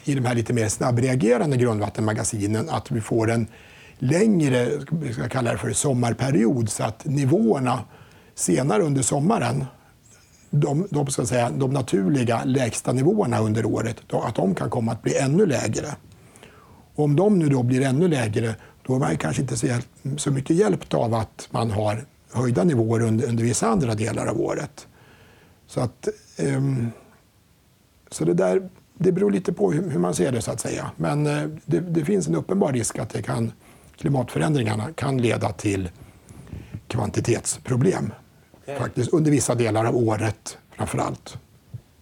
i 0.03 0.15
de 0.15 0.25
här 0.25 0.35
lite 0.35 0.53
mer 0.53 0.67
snabbreagerande 0.67 1.57
grundvattenmagasinen 1.57 2.69
att 2.69 2.91
vi 2.91 3.01
får 3.01 3.31
en 3.31 3.47
längre, 3.99 4.69
vi 4.91 5.13
ska 5.13 5.29
kalla 5.29 5.51
det 5.51 5.57
för 5.57 5.73
sommarperiod, 5.73 6.69
så 6.69 6.83
att 6.83 7.05
nivåerna 7.05 7.83
senare 8.35 8.83
under 8.83 9.01
sommaren, 9.01 9.65
de, 10.49 10.87
de, 10.91 11.07
ska 11.07 11.25
säga, 11.25 11.49
de 11.49 11.73
naturliga 11.73 12.43
lägsta 12.43 12.93
nivåerna 12.93 13.39
under 13.39 13.65
året, 13.65 13.97
då, 14.07 14.21
att 14.21 14.35
de 14.35 14.55
kan 14.55 14.69
komma 14.69 14.91
att 14.91 15.01
bli 15.01 15.17
ännu 15.17 15.45
lägre. 15.45 15.95
Och 16.95 17.03
om 17.03 17.15
de 17.15 17.39
nu 17.39 17.49
då 17.49 17.63
blir 17.63 17.81
ännu 17.81 18.07
lägre, 18.07 18.55
då 18.87 18.95
är 18.95 18.99
man 18.99 19.17
kanske 19.17 19.41
inte 19.41 19.57
så, 19.57 19.67
hjälp, 19.67 19.85
så 20.17 20.31
mycket 20.31 20.55
hjälpt 20.55 20.93
av 20.93 21.13
att 21.13 21.47
man 21.51 21.71
har 21.71 22.05
höjda 22.31 22.63
nivåer 22.63 23.01
under, 23.01 23.27
under 23.27 23.43
vissa 23.43 23.67
andra 23.67 23.95
delar 23.95 24.27
av 24.27 24.41
året. 24.41 24.87
Så, 25.67 25.81
att, 25.81 26.07
um, 26.39 26.91
så 28.11 28.25
det 28.25 28.33
där 28.33 28.69
det 28.97 29.11
beror 29.11 29.31
lite 29.31 29.53
på 29.53 29.71
hur, 29.71 29.89
hur 29.89 29.99
man 29.99 30.13
ser 30.13 30.31
det. 30.31 30.41
så 30.41 30.51
att 30.51 30.59
säga. 30.59 30.91
Men 30.95 31.27
uh, 31.27 31.49
det, 31.65 31.79
det, 31.79 32.05
finns 32.05 32.27
en 32.27 32.35
uppenbar 32.35 32.73
risk 32.73 32.99
att 32.99 33.09
det 33.09 33.21
kan, 33.21 33.51
klimatförändringarna 33.97 34.93
kan 34.95 35.17
leda 35.17 35.51
till 35.51 35.89
kvantitetsproblem. 36.87 38.11
Okay. 38.63 38.79
Faktiskt 38.79 39.13
under 39.13 39.31
vissa 39.31 39.55
delar 39.55 39.85
av 39.85 39.97
året 39.97 40.57
framför 40.77 40.97
allt. 40.97 41.37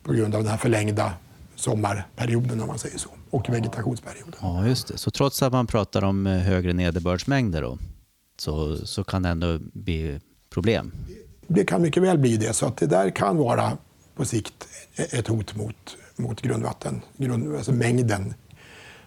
På 0.04 0.14
grund 0.14 0.36
av 0.36 0.42
den 0.42 0.52
här 0.52 0.58
förlängda 0.58 1.14
sommarperioden 1.56 2.62
om 2.62 2.68
man 2.68 2.80
säger 2.80 2.98
så. 2.98 3.10
Och 3.30 3.50
vegetationsperioden. 3.50 4.40
Ja, 4.42 4.68
just 4.68 4.88
det. 4.88 4.98
Så 4.98 5.12
trots 5.12 5.44
att 5.44 5.54
man 5.54 5.68
pratar 5.68 6.04
om 6.04 6.28
eh, 6.28 6.34
högre 6.34 6.74
nederbördsmängder 6.74 7.62
då, 7.62 7.78
så, 8.38 8.78
så 8.88 9.04
kan 9.04 9.24
det 9.24 9.30
ändå 9.30 9.60
bli 9.74 10.20
problem? 10.50 10.92
Det 11.48 11.66
kan 11.66 11.82
mycket 11.82 12.04
väl 12.04 12.18
bli 12.18 12.38
det. 12.38 12.54
Så 12.54 12.66
att 12.66 12.78
det 12.78 12.88
där 12.88 13.10
kan 13.10 13.38
vara 13.38 13.78
på 14.16 14.26
sikt 14.26 14.68
ett 14.96 15.28
hot 15.28 15.56
mot, 15.56 15.98
mot 16.16 16.42
grundvatten, 16.42 17.02
grund, 17.18 17.56
alltså 17.56 17.72
mängden, 17.72 18.34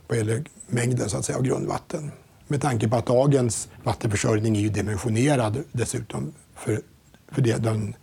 vad 0.08 0.18
gäller 0.18 0.44
mängden 0.66 1.10
så 1.10 1.16
att 1.16 1.24
säga, 1.24 1.38
av 1.38 1.44
grundvatten. 1.44 2.10
Med 2.46 2.62
tanke 2.62 2.88
på 2.88 2.96
att 2.96 3.06
dagens 3.06 3.68
vattenförsörjning 3.84 4.56
är 4.56 4.60
ju 4.60 4.68
dimensionerad 4.68 5.64
dessutom 5.72 6.32
för, 6.54 6.80
för 7.28 7.42
det, 7.42 7.56
den, 7.56 7.94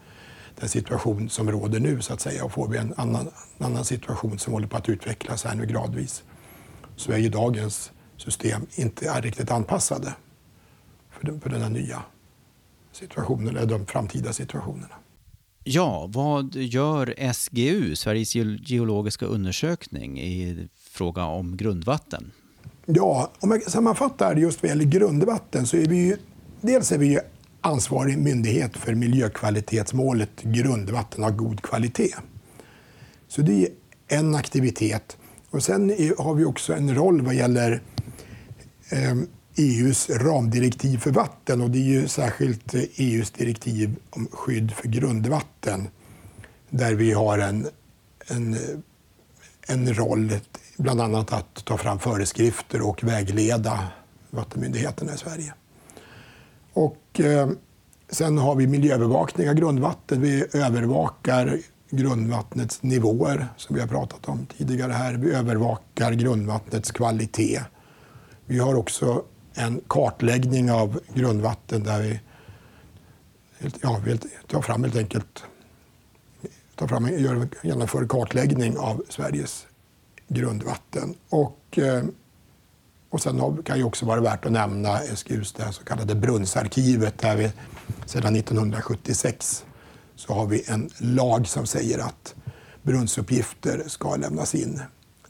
den 0.59 0.69
situation 0.69 1.29
som 1.29 1.51
råder 1.51 1.79
nu. 1.79 2.01
så 2.01 2.13
att 2.13 2.21
säga. 2.21 2.45
Och 2.45 2.51
får 2.51 2.67
vi 2.67 2.77
en 2.77 2.93
annan, 2.97 3.27
en 3.57 3.65
annan 3.65 3.85
situation 3.85 4.39
som 4.39 4.53
håller 4.53 4.67
på 4.67 4.77
att 4.77 4.89
utvecklas 4.89 5.43
här 5.43 5.55
nu 5.55 5.65
gradvis 5.65 6.23
så 6.95 7.11
är 7.11 7.17
ju 7.17 7.29
dagens 7.29 7.91
system 8.17 8.65
inte 8.75 9.09
är 9.09 9.21
riktigt 9.21 9.51
anpassade 9.51 10.13
för 11.25 11.31
den, 11.31 11.41
för 11.41 11.49
den 11.49 11.61
här 11.61 11.69
nya 11.69 12.03
situationen, 12.91 13.57
eller 13.57 13.65
de 13.65 13.85
framtida 13.85 14.33
situationerna. 14.33 14.95
Ja, 15.63 16.09
vad 16.13 16.55
gör 16.55 17.33
SGU, 17.33 17.95
Sveriges 17.95 18.35
geologiska 18.69 19.25
undersökning, 19.25 20.19
i 20.19 20.67
fråga 20.91 21.25
om 21.25 21.57
grundvatten? 21.57 22.31
Ja, 22.85 23.31
om 23.39 23.51
jag 23.51 23.61
sammanfattar 23.61 24.35
just 24.35 24.63
vad 24.63 24.69
gäller 24.69 24.85
grundvatten 24.85 25.67
så 25.67 25.77
är 25.77 25.85
vi 25.85 25.95
ju, 25.95 26.17
dels 26.61 26.91
är 26.91 26.97
vi 26.97 27.07
ju 27.07 27.19
ansvarig 27.61 28.17
myndighet 28.17 28.77
för 28.77 28.95
miljökvalitetsmålet 28.95 30.41
grundvatten 30.41 31.23
av 31.23 31.31
god 31.31 31.61
kvalitet. 31.61 32.15
Så 33.27 33.41
det 33.41 33.63
är 33.63 33.69
en 34.07 34.35
aktivitet. 34.35 35.17
Och 35.49 35.63
sen 35.63 35.89
har 36.17 36.33
vi 36.33 36.45
också 36.45 36.73
en 36.73 36.95
roll 36.95 37.21
vad 37.21 37.35
gäller 37.35 37.81
eh, 38.89 39.15
EUs 39.55 40.09
ramdirektiv 40.09 40.97
för 40.97 41.11
vatten 41.11 41.61
och 41.61 41.69
det 41.69 41.77
är 41.77 42.01
ju 42.01 42.07
särskilt 42.07 42.73
eh, 42.73 42.81
e 42.81 42.87
EUs 42.95 43.31
direktiv 43.31 43.95
om 44.09 44.27
skydd 44.31 44.71
för 44.71 44.87
grundvatten 44.87 45.87
där 46.69 46.93
vi 46.93 47.11
har 47.11 47.37
en, 47.37 47.67
en, 48.27 48.57
en 49.67 49.93
roll, 49.93 50.31
bland 50.77 51.01
annat 51.01 51.33
att 51.33 51.65
ta 51.65 51.77
fram 51.77 51.99
föreskrifter 51.99 52.81
och 52.81 53.03
vägleda 53.03 53.87
vattenmyndigheterna 54.29 55.13
i 55.13 55.17
Sverige. 55.17 55.53
Och, 56.73 57.19
eh, 57.19 57.49
sen 58.09 58.37
har 58.37 58.55
vi 58.55 58.67
miljöövervakning 58.67 59.49
av 59.49 59.55
grundvatten. 59.55 60.21
Vi 60.21 60.45
övervakar 60.53 61.57
grundvattnets 61.89 62.83
nivåer, 62.83 63.47
som 63.57 63.75
vi 63.75 63.81
har 63.81 63.87
pratat 63.87 64.27
om 64.27 64.45
tidigare 64.57 64.91
här. 64.91 65.13
Vi 65.13 65.31
övervakar 65.31 66.11
grundvattnets 66.11 66.91
kvalitet. 66.91 67.61
Vi 68.45 68.59
har 68.59 68.75
också 68.75 69.23
en 69.55 69.81
kartläggning 69.87 70.71
av 70.71 70.99
grundvatten 71.13 71.83
där 71.83 72.01
vi 72.01 72.19
ja, 73.81 74.01
vi 74.05 74.17
tar 74.47 74.61
fram 74.61 74.83
helt 74.83 74.95
enkelt 74.95 75.43
tar 76.75 76.87
fram, 76.87 77.07
gör, 77.07 77.47
genomför 77.63 78.01
en 78.01 78.07
kartläggning 78.07 78.77
av 78.77 79.03
Sveriges 79.09 79.67
grundvatten. 80.27 81.15
Och, 81.29 81.79
eh, 81.79 82.03
och 83.09 83.21
sen 83.21 83.63
kan 83.63 83.77
det 83.77 83.83
också 83.83 84.05
vara 84.05 84.21
värt 84.21 84.45
att 84.45 84.51
nämna 84.51 84.99
SGUs 84.99 85.53
det 85.53 85.73
så 85.73 85.83
kallade 85.83 86.15
brunnsarkivet 86.15 87.17
där 87.17 87.35
vi 87.35 87.51
sedan 88.05 88.35
1976 88.35 89.65
så 90.15 90.33
har 90.33 90.45
vi 90.45 90.63
en 90.67 90.89
lag 90.97 91.47
som 91.47 91.65
säger 91.65 91.99
att 91.99 92.35
brunnsuppgifter 92.83 93.83
ska 93.87 94.15
lämnas 94.15 94.55
in 94.55 94.81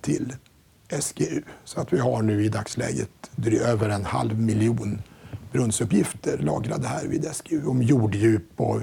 till 0.02 0.36
SGU. 0.90 1.42
Så 1.64 1.82
att 1.82 1.94
vi 1.94 2.00
har 2.00 2.22
nu 2.22 2.46
i 2.46 2.50
dagsläget 2.50 3.10
över 3.66 3.90
en 3.90 4.06
halv 4.06 4.40
miljon 4.40 5.02
brunnsuppgifter 5.52 6.38
lagrade 6.38 6.88
här 6.88 7.06
vid 7.08 7.26
SGU 7.34 7.66
om 7.66 7.84
jorddjup 7.84 8.44
och 8.56 8.82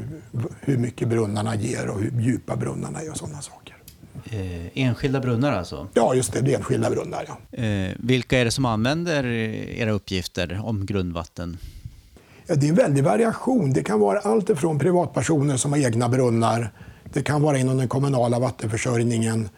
hur 0.61 0.79
mycket 0.79 1.09
brunnarna 1.09 1.57
ger 1.57 1.89
och 1.89 2.01
hur 2.01 2.21
djupa 2.21 2.57
brunnarna 2.57 3.01
är 3.01 3.11
och 3.11 3.17
sådana 3.17 3.41
saker. 3.41 3.77
Eh, 4.25 4.79
enskilda 4.79 5.21
brunnar 5.21 5.53
alltså? 5.53 5.89
Ja, 5.95 6.15
just 6.15 6.33
det. 6.33 6.41
det 6.41 6.53
är 6.53 6.57
enskilda 6.57 6.91
brunnar. 6.91 7.25
Ja. 7.29 7.63
Eh, 7.63 7.95
vilka 7.99 8.39
är 8.39 8.45
det 8.45 8.51
som 8.51 8.65
använder 8.65 9.25
era 9.25 9.91
uppgifter 9.91 10.61
om 10.65 10.87
grundvatten? 10.87 11.59
Ja, 12.47 12.55
det 12.55 12.67
är 12.67 12.71
en 12.71 12.77
väldig 12.77 13.05
variation. 13.05 13.73
Det 13.73 13.83
kan 13.83 14.01
vara 14.01 14.19
allt 14.19 14.51
ifrån 14.51 14.79
privatpersoner 14.79 15.57
som 15.57 15.73
har 15.73 15.79
egna 15.79 16.09
brunnar. 16.09 16.71
Det 17.13 17.23
kan 17.23 17.43
vara 17.43 17.59
inom 17.59 17.77
den 17.77 17.89
kommunala 17.89 18.39
vattenförsörjningen. 18.39 19.49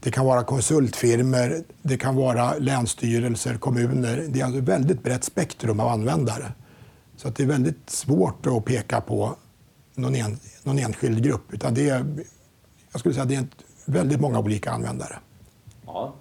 Det 0.00 0.10
kan 0.10 0.26
vara 0.26 0.44
konsultfirmor, 0.44 1.64
det 1.82 1.96
kan 1.96 2.16
vara 2.16 2.54
länsstyrelser, 2.58 3.54
kommuner. 3.54 4.26
Det 4.28 4.40
är 4.40 4.44
alltså 4.44 4.58
ett 4.58 4.68
väldigt 4.68 5.02
brett 5.02 5.24
spektrum 5.24 5.80
av 5.80 5.88
användare. 5.88 6.52
Så 7.16 7.28
att 7.28 7.36
det 7.36 7.42
är 7.42 7.46
väldigt 7.46 7.90
svårt 7.90 8.46
att 8.46 8.64
peka 8.64 9.00
på 9.00 9.36
någon, 9.94 10.14
en, 10.14 10.38
någon 10.62 10.78
enskild 10.78 11.24
grupp. 11.24 11.52
Utan 11.52 11.74
det 11.74 11.88
är, 11.88 12.06
jag 12.92 13.00
skulle 13.00 13.14
säga 13.14 13.24
det 13.24 13.34
är 13.34 13.46
väldigt 13.84 14.20
många 14.20 14.38
olika 14.38 14.70
användare. 14.70 15.18
Ja. 15.86 16.14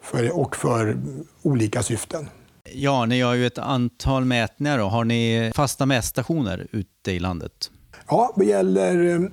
För, 0.00 0.38
och 0.38 0.56
för 0.56 0.96
olika 1.42 1.82
syften. 1.82 2.28
Ja, 2.72 3.06
ni 3.06 3.16
gör 3.16 3.34
ju 3.34 3.46
ett 3.46 3.58
antal 3.58 4.24
mätningar. 4.24 4.78
Då. 4.78 4.84
Har 4.84 5.04
ni 5.04 5.52
fasta 5.54 5.86
mätstationer 5.86 6.66
ute 6.72 7.12
i 7.12 7.18
landet? 7.18 7.70
Ja, 8.08 8.32
vad 8.36 8.46
gäller 8.46 9.30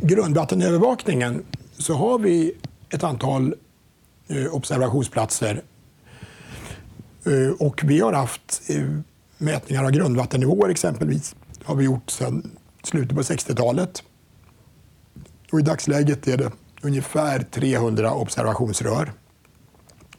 grundvattenövervakningen 0.00 1.44
så 1.78 1.94
har 1.94 2.18
vi 2.18 2.54
ett 2.90 3.04
antal 3.04 3.54
eh, 4.28 4.54
observationsplatser. 4.54 5.62
Eh, 7.26 7.66
och 7.66 7.80
vi 7.84 8.00
har 8.00 8.12
haft 8.12 8.62
mätningar 9.38 9.84
av 9.84 9.90
grundvattennivåer 9.90 10.68
exempelvis. 10.68 11.36
Det 11.58 11.66
har 11.66 11.74
vi 11.74 11.84
gjort 11.84 12.10
sedan 12.10 12.50
slutet 12.82 13.16
på 13.16 13.22
60-talet. 13.22 14.02
Och 15.52 15.60
I 15.60 15.62
dagsläget 15.62 16.28
är 16.28 16.36
det 16.36 16.50
ungefär 16.82 17.42
300 17.42 18.14
observationsrör 18.14 19.12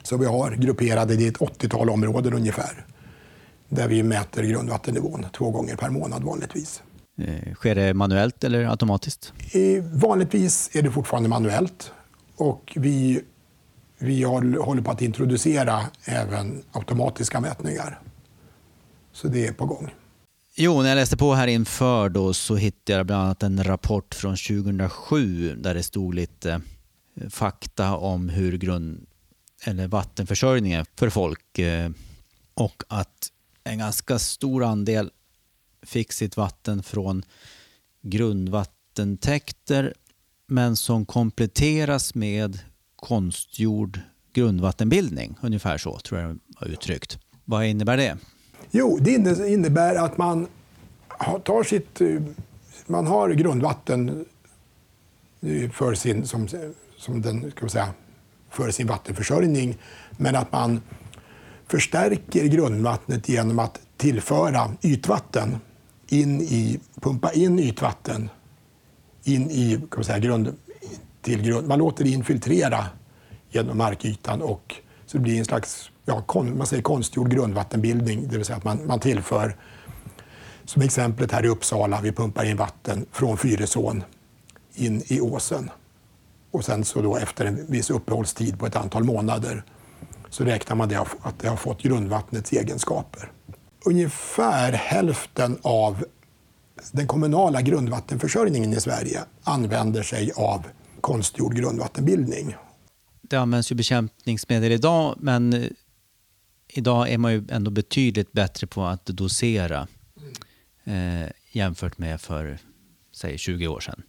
så 0.02 0.16
vi 0.16 0.26
har 0.26 0.50
grupperade 0.50 1.14
i 1.14 1.26
ett 1.26 1.38
80-tal 1.38 1.90
områden 1.90 2.34
ungefär 2.34 2.86
där 3.68 3.88
vi 3.88 4.02
mäter 4.02 4.42
grundvattennivån 4.42 5.26
två 5.36 5.50
gånger 5.50 5.76
per 5.76 5.90
månad 5.90 6.24
vanligtvis. 6.24 6.82
Eh, 7.18 7.54
sker 7.54 7.74
det 7.74 7.94
manuellt 7.94 8.44
eller 8.44 8.70
automatiskt? 8.70 9.32
Vanligtvis 9.92 10.70
är 10.72 10.82
det 10.82 10.90
fortfarande 10.90 11.28
manuellt 11.28 11.92
och 12.40 12.72
vi, 12.76 13.20
vi 13.98 14.22
håller 14.22 14.82
på 14.82 14.90
att 14.90 15.02
introducera 15.02 15.80
även 16.04 16.62
automatiska 16.72 17.40
mätningar. 17.40 18.00
Så 19.12 19.28
det 19.28 19.46
är 19.46 19.52
på 19.52 19.66
gång. 19.66 19.90
Jo, 20.54 20.82
när 20.82 20.88
jag 20.88 20.96
läste 20.96 21.16
på 21.16 21.34
här 21.34 21.46
inför 21.46 22.08
då 22.08 22.34
så 22.34 22.56
hittade 22.56 22.98
jag 22.98 23.06
bland 23.06 23.22
annat 23.22 23.42
en 23.42 23.64
rapport 23.64 24.14
från 24.14 24.36
2007 24.36 25.56
där 25.56 25.74
det 25.74 25.82
stod 25.82 26.14
lite 26.14 26.60
eh, 27.14 27.28
fakta 27.28 27.96
om 27.96 28.28
hur 28.28 28.58
grund, 28.58 29.06
eller 29.64 29.88
vattenförsörjningen 29.88 30.86
för 30.96 31.10
folk 31.10 31.58
eh, 31.58 31.90
och 32.54 32.82
att 32.88 33.28
en 33.64 33.78
ganska 33.78 34.18
stor 34.18 34.64
andel 34.64 35.10
fick 35.82 36.12
sitt 36.12 36.36
vatten 36.36 36.82
från 36.82 37.22
grundvattentäkter 38.02 39.94
men 40.50 40.76
som 40.76 41.06
kompletteras 41.06 42.14
med 42.14 42.58
konstgjord 42.96 44.00
grundvattenbildning. 44.32 45.36
Ungefär 45.42 45.78
så 45.78 45.98
tror 45.98 46.20
jag 46.20 46.30
det 46.30 46.38
var 46.60 46.68
uttryckt. 46.68 47.18
Vad 47.44 47.66
innebär 47.66 47.96
det? 47.96 48.18
Jo, 48.70 48.98
det 49.00 49.10
innebär 49.48 49.94
att 49.94 50.18
man 50.18 50.46
tar 51.44 51.62
sitt... 51.62 52.00
Eh, 52.00 52.22
man 52.86 53.06
har 53.06 53.30
grundvatten 53.30 54.24
eh, 55.40 55.70
för 55.70 55.94
sin, 55.94 56.26
som, 56.26 56.48
som 56.96 57.22
den, 57.22 57.50
ska 57.50 57.60
man 57.60 57.70
säga, 57.70 57.88
för 58.50 58.70
sin 58.70 58.86
vattenförsörjning 58.86 59.78
men 60.10 60.36
att 60.36 60.52
man 60.52 60.80
förstärker 61.66 62.44
grundvattnet 62.44 63.28
genom 63.28 63.58
att 63.58 63.80
tillföra 63.96 64.70
ytvatten 64.82 65.56
in 66.08 66.40
i, 66.40 66.80
pumpa 67.00 67.32
in 67.32 67.58
ytvatten 67.58 68.30
in 69.24 69.50
i 69.50 69.76
kan 69.76 69.88
man 69.96 70.04
säga, 70.04 70.18
grund, 70.18 70.56
till 71.22 71.42
grund. 71.42 71.68
Man 71.68 71.78
låter 71.78 72.04
det 72.04 72.10
infiltrera 72.10 72.86
genom 73.50 73.78
markytan 73.78 74.42
och 74.42 74.76
så 75.06 75.16
det 75.16 75.22
blir 75.22 75.38
en 75.38 75.44
slags 75.44 75.90
ja, 76.04 76.22
kon, 76.22 76.58
man 76.58 76.66
säger 76.66 76.82
konstgjord 76.82 77.30
grundvattenbildning, 77.30 78.28
det 78.28 78.36
vill 78.36 78.44
säga 78.44 78.56
att 78.56 78.64
man, 78.64 78.86
man 78.86 79.00
tillför, 79.00 79.56
som 80.64 80.82
exemplet 80.82 81.32
här 81.32 81.44
i 81.44 81.48
Uppsala, 81.48 82.00
vi 82.00 82.12
pumpar 82.12 82.44
in 82.44 82.56
vatten 82.56 83.06
från 83.12 83.36
Fyrisån 83.36 84.04
in 84.74 85.02
i 85.06 85.20
åsen. 85.20 85.70
Och 86.50 86.64
sen 86.64 86.84
så 86.84 87.02
då 87.02 87.16
efter 87.16 87.44
en 87.44 87.66
viss 87.66 87.90
uppehållstid 87.90 88.58
på 88.58 88.66
ett 88.66 88.76
antal 88.76 89.04
månader 89.04 89.64
så 90.28 90.44
räknar 90.44 90.76
man 90.76 90.88
det 90.88 91.00
att 91.00 91.38
det 91.38 91.48
har 91.48 91.56
fått 91.56 91.82
grundvattnets 91.82 92.52
egenskaper. 92.52 93.32
Ungefär 93.84 94.72
hälften 94.72 95.58
av 95.62 96.04
den 96.92 97.06
kommunala 97.06 97.62
grundvattenförsörjningen 97.62 98.72
i 98.72 98.80
Sverige 98.80 99.20
använder 99.42 100.02
sig 100.02 100.32
av 100.36 100.66
konstgjord 101.00 101.54
grundvattenbildning. 101.54 102.54
Det 103.22 103.36
används 103.36 103.72
ju 103.72 103.76
bekämpningsmedel 103.76 104.72
idag, 104.72 105.14
men 105.20 105.70
idag 106.68 107.10
är 107.10 107.18
man 107.18 107.32
ju 107.32 107.44
ändå 107.50 107.70
betydligt 107.70 108.32
bättre 108.32 108.66
på 108.66 108.84
att 108.84 109.06
dosera 109.06 109.88
eh, 110.84 111.28
jämfört 111.52 111.98
med 111.98 112.20
för, 112.20 112.58
säg 113.12 113.38
20 113.38 113.68
år 113.68 113.80
sedan. 113.80 114.02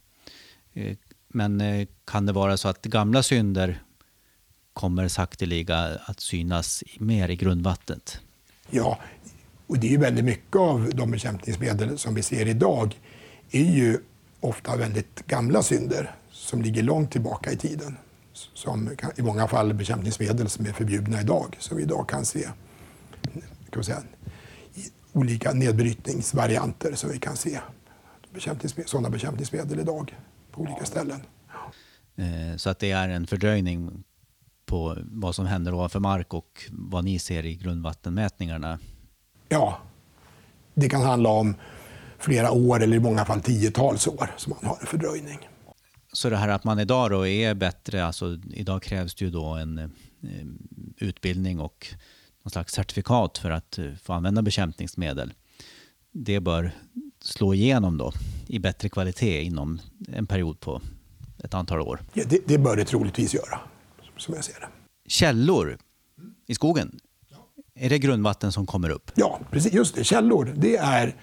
Eh, 0.73 0.97
men 1.27 1.62
eh, 1.62 1.88
kan 2.05 2.25
det 2.25 2.34
vara 2.34 2.57
så 2.57 2.67
att 2.67 2.81
gamla 2.81 3.23
synder 3.23 3.84
kommer 4.73 5.07
sakteliga 5.07 5.77
att 6.05 6.19
synas 6.19 6.84
mer 6.99 7.29
i 7.29 7.36
grundvattnet? 7.36 8.19
Ja, 8.69 8.99
och 9.71 9.79
det 9.79 9.88
är 9.88 9.91
ju 9.91 9.97
väldigt 9.97 10.25
mycket 10.25 10.55
av 10.55 10.89
de 10.93 11.12
bekämpningsmedel 11.12 11.97
som 11.97 12.15
vi 12.15 12.21
ser 12.21 12.47
idag 12.47 12.99
är 13.51 13.63
ju 13.63 13.97
ofta 14.39 14.75
väldigt 14.75 15.27
gamla 15.27 15.63
synder 15.63 16.15
som 16.31 16.62
ligger 16.62 16.84
långt 16.84 17.12
tillbaka 17.12 17.51
i 17.51 17.57
tiden. 17.57 17.97
Som 18.34 18.89
i 19.15 19.21
många 19.21 19.47
fall 19.47 19.73
bekämpningsmedel 19.73 20.49
som 20.49 20.65
är 20.65 20.73
förbjudna 20.73 21.21
idag, 21.21 21.55
som 21.60 21.77
vi 21.77 21.84
idag 21.84 22.10
kan 22.10 22.25
se 22.25 22.47
kan 23.69 23.84
säga, 23.84 24.03
olika 25.13 25.53
nedbrytningsvarianter 25.53 26.93
som 26.95 27.10
vi 27.12 27.19
kan 27.19 27.36
se. 27.36 27.60
Bekämpningsmedel, 28.34 28.89
sådana 28.89 29.10
bekämpningsmedel 29.10 29.79
idag 29.79 30.15
på 30.51 30.62
olika 30.62 30.86
ställen. 30.86 31.21
Eh, 32.15 32.57
så 32.57 32.69
att 32.69 32.79
det 32.79 32.91
är 32.91 33.10
en 33.10 33.27
fördröjning 33.27 34.03
på 34.65 34.97
vad 35.03 35.36
som 35.36 35.45
händer 35.45 35.73
ovanför 35.73 35.99
mark 35.99 36.34
och 36.34 36.63
vad 36.71 37.03
ni 37.03 37.19
ser 37.19 37.45
i 37.45 37.55
grundvattenmätningarna? 37.55 38.79
Ja, 39.52 39.78
det 40.74 40.90
kan 40.90 41.02
handla 41.02 41.30
om 41.30 41.56
flera 42.20 42.52
år 42.52 42.84
eller 42.84 42.98
i 42.98 43.00
många 43.00 43.26
fall 43.26 43.42
tiotals 43.42 44.08
år 44.08 44.34
som 44.38 44.54
man 44.62 44.70
har 44.70 44.78
en 44.82 44.88
fördröjning. 44.88 45.40
Så 46.14 46.30
det 46.30 46.38
här 46.38 46.48
att 46.48 46.64
man 46.64 46.80
idag 46.80 47.12
då 47.12 47.28
är 47.28 47.54
bättre, 47.54 48.06
alltså 48.06 48.40
idag 48.54 48.84
krävs 48.84 49.16
det 49.16 49.26
ju 49.26 49.32
då 49.32 49.46
en 49.46 49.78
eh, 49.78 49.88
utbildning 50.98 51.60
och 51.60 51.88
någon 52.44 52.52
slags 52.52 52.74
certifikat 52.74 53.38
för 53.38 53.52
att 53.52 53.78
eh, 53.78 53.86
få 54.04 54.14
använda 54.14 54.42
bekämpningsmedel. 54.42 55.34
Det 56.12 56.40
bör 56.40 56.72
slå 57.22 57.54
igenom 57.54 57.98
då 57.98 58.14
i 58.48 58.60
bättre 58.60 58.90
kvalitet 58.90 59.44
inom 59.44 59.82
en 60.08 60.28
period 60.28 60.60
på 60.60 60.82
ett 61.44 61.54
antal 61.54 61.80
år. 61.80 62.00
Ja, 62.14 62.24
det, 62.28 62.48
det 62.48 62.58
bör 62.58 62.76
det 62.76 62.86
troligtvis 62.86 63.34
göra, 63.34 63.60
som 64.18 64.34
jag 64.34 64.44
ser 64.44 64.60
det. 64.60 64.68
Källor 65.08 65.78
i 66.48 66.56
skogen, 66.56 67.00
är 67.82 67.89
det 67.89 68.00
grundvatten 68.00 68.52
som 68.52 68.65
kommer 68.65 68.89
upp? 68.89 69.12
Ja, 69.15 69.39
precis. 69.52 69.74
Just 69.74 69.96
det. 69.96 70.04
Källor, 70.04 70.54
det 70.56 70.78
är 70.78 71.15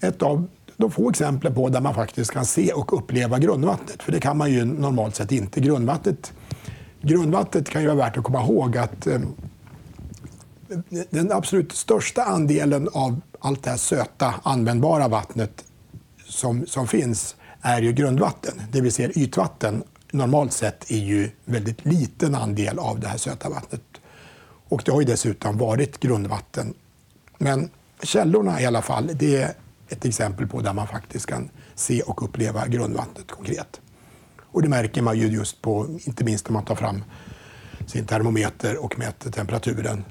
ett 0.00 0.22
av 0.22 0.48
de 0.76 0.90
få 0.90 1.10
exemplen 1.10 1.54
på 1.54 1.68
där 1.68 1.80
man 1.80 1.94
faktiskt 1.94 2.30
kan 2.30 2.46
se 2.46 2.72
och 2.72 2.98
uppleva 2.98 3.38
grundvattnet. 3.38 4.02
För 4.02 4.12
det 4.12 4.20
kan 4.20 4.36
man 4.36 4.52
ju 4.52 4.64
normalt 4.64 5.16
sett 5.16 5.32
inte. 5.32 5.60
Grundvattnet, 5.60 6.32
grundvattnet 7.00 7.68
kan 7.68 7.82
ju 7.82 7.88
vara 7.88 7.96
värt 7.96 8.16
att 8.16 8.24
komma 8.24 8.42
ihåg 8.42 8.76
att 8.76 9.06
eh, 9.06 9.20
den 11.10 11.32
absolut 11.32 11.72
största 11.72 12.22
andelen 12.22 12.88
av 12.92 13.20
allt 13.40 13.62
det 13.62 13.70
här 13.70 13.76
söta, 13.76 14.34
användbara 14.42 15.08
vattnet 15.08 15.64
som, 16.26 16.66
som 16.66 16.86
finns 16.86 17.36
är 17.60 17.82
ju 17.82 17.92
grundvatten. 17.92 18.62
Det 18.72 18.80
vill 18.80 18.92
säga 18.92 19.10
ytvatten 19.10 19.82
normalt 20.12 20.52
sett 20.52 20.90
är 20.90 20.98
ju 20.98 21.30
väldigt 21.44 21.84
liten 21.84 22.34
andel 22.34 22.78
av 22.78 23.00
det 23.00 23.08
här 23.08 23.18
söta 23.18 23.48
vattnet. 23.48 23.82
Och 24.68 24.82
det 24.84 24.92
har 24.92 25.00
ju 25.00 25.06
dessutom 25.06 25.58
varit 25.58 26.00
grundvatten. 26.00 26.74
Men 27.38 27.70
källorna 28.02 28.60
i 28.60 28.66
alla 28.66 28.82
fall, 28.82 29.10
det 29.14 29.36
är 29.36 29.54
ett 29.88 30.04
exempel 30.04 30.46
på 30.46 30.60
där 30.60 30.72
man 30.72 30.86
faktiskt 30.86 31.26
kan 31.26 31.50
se 31.74 32.02
och 32.02 32.22
uppleva 32.22 32.66
grundvattnet 32.66 33.30
konkret. 33.30 33.80
Och 34.42 34.62
det 34.62 34.68
märker 34.68 35.02
man 35.02 35.18
ju 35.18 35.26
just 35.26 35.62
på, 35.62 35.98
inte 36.04 36.24
minst 36.24 36.48
när 36.48 36.52
man 36.52 36.64
tar 36.64 36.74
fram 36.74 37.04
sin 37.86 38.06
termometer 38.06 38.84
och 38.84 38.98
mäter 38.98 39.30
temperaturen, 39.30 40.04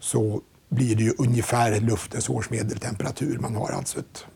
så 0.00 0.40
blir 0.68 0.96
det 0.96 1.02
ju 1.02 1.14
ungefär 1.18 1.80
luftens 1.80 2.28
årsmedeltemperatur. 2.28 3.38
Man 3.38 3.54
har 3.54 3.70
alltså 3.70 3.98
ett, 3.98 4.26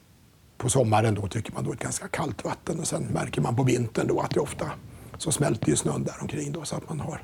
på 0.57 0.69
sommaren 0.69 1.15
då 1.15 1.29
tycker 1.29 1.53
man 1.53 1.65
då 1.65 1.73
ett 1.73 1.79
ganska 1.79 2.09
kallt 2.09 2.45
vatten 2.45 2.81
och 2.81 2.87
sen 2.87 3.03
märker 3.03 3.41
man 3.41 3.57
på 3.57 3.63
vintern 3.63 4.07
då 4.07 4.21
att 4.21 4.31
det 4.31 4.41
ofta 4.41 4.71
så 5.19 5.33
smälter 5.33 5.69
ju 5.69 5.77
snön 5.77 6.05
där 6.05 6.17
omkring 6.21 6.53
då 6.53 6.65
så 6.65 6.77
att 6.77 6.89
man 6.89 7.01
har 7.01 7.23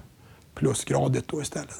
plusgradigt 0.55 1.29
då 1.29 1.43
istället. 1.43 1.75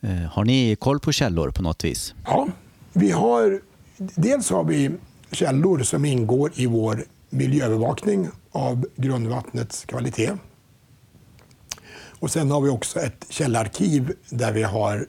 Där. 0.00 0.10
Eh, 0.10 0.30
har 0.30 0.44
ni 0.44 0.76
koll 0.76 1.00
på 1.00 1.12
källor 1.12 1.50
på 1.50 1.62
något 1.62 1.84
vis? 1.84 2.14
Ja, 2.24 2.48
vi 2.92 3.10
har, 3.10 3.60
dels 3.96 4.50
har 4.50 4.64
vi 4.64 4.90
källor 5.30 5.82
som 5.82 6.04
ingår 6.04 6.52
i 6.54 6.66
vår 6.66 7.04
miljöövervakning 7.30 8.28
av 8.52 8.86
grundvattnets 8.96 9.84
kvalitet. 9.84 10.30
Och 12.20 12.30
sen 12.30 12.50
har 12.50 12.60
vi 12.60 12.70
också 12.70 13.00
ett 13.00 13.26
källarkiv 13.28 14.12
där 14.30 14.52
vi 14.52 14.62
har 14.62 15.06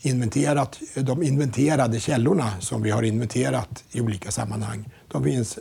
inventerat, 0.00 0.80
de 0.94 1.22
inventerade 1.22 2.00
källorna 2.00 2.60
som 2.60 2.82
vi 2.82 2.90
har 2.90 3.02
inventerat 3.02 3.84
i 3.92 4.00
olika 4.00 4.30
sammanhang. 4.30 4.88
De 5.08 5.24
finns 5.24 5.58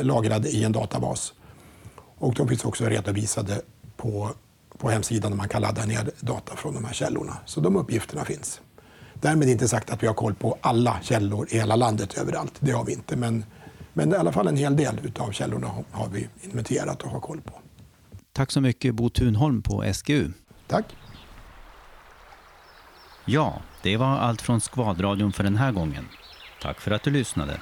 lagrade 0.00 0.48
i 0.48 0.64
en 0.64 0.72
databas. 0.72 1.32
Och 2.18 2.34
de 2.34 2.48
finns 2.48 2.64
också 2.64 2.84
redovisade 2.84 3.60
på 3.96 4.30
på 4.78 4.90
hemsidan 4.90 5.30
där 5.30 5.36
man 5.38 5.48
kan 5.48 5.62
ladda 5.62 5.84
ner 5.84 6.10
data 6.20 6.56
från 6.56 6.74
de 6.74 6.84
här 6.84 6.92
källorna. 6.92 7.36
Så 7.44 7.60
de 7.60 7.76
uppgifterna 7.76 8.24
finns. 8.24 8.60
Därmed 9.14 9.48
inte 9.48 9.68
sagt 9.68 9.90
att 9.90 10.02
vi 10.02 10.06
har 10.06 10.14
koll 10.14 10.34
på 10.34 10.58
alla 10.60 10.98
källor 11.02 11.46
i 11.50 11.58
hela 11.58 11.76
landet 11.76 12.18
överallt. 12.18 12.54
Det 12.60 12.72
har 12.72 12.84
vi 12.84 12.92
inte. 12.92 13.16
Men, 13.16 13.44
men 13.92 14.12
i 14.12 14.16
alla 14.16 14.32
fall 14.32 14.48
en 14.48 14.56
hel 14.56 14.76
del 14.76 15.12
av 15.18 15.30
källorna 15.30 15.70
har 15.90 16.08
vi 16.08 16.28
inventerat 16.40 17.02
och 17.02 17.10
har 17.10 17.20
koll 17.20 17.40
på. 17.40 17.52
Tack 18.32 18.50
så 18.50 18.60
mycket 18.60 18.94
Bo 18.94 19.10
Thunholm 19.10 19.62
på 19.62 19.84
SGU. 19.94 20.32
Tack. 20.66 20.84
Ja, 23.24 23.62
det 23.82 23.96
var 23.96 24.06
allt 24.06 24.42
från 24.42 24.60
Skvadradion 24.60 25.32
för 25.32 25.44
den 25.44 25.56
här 25.56 25.72
gången. 25.72 26.04
Tack 26.62 26.80
för 26.80 26.90
att 26.90 27.02
du 27.02 27.10
lyssnade. 27.10 27.60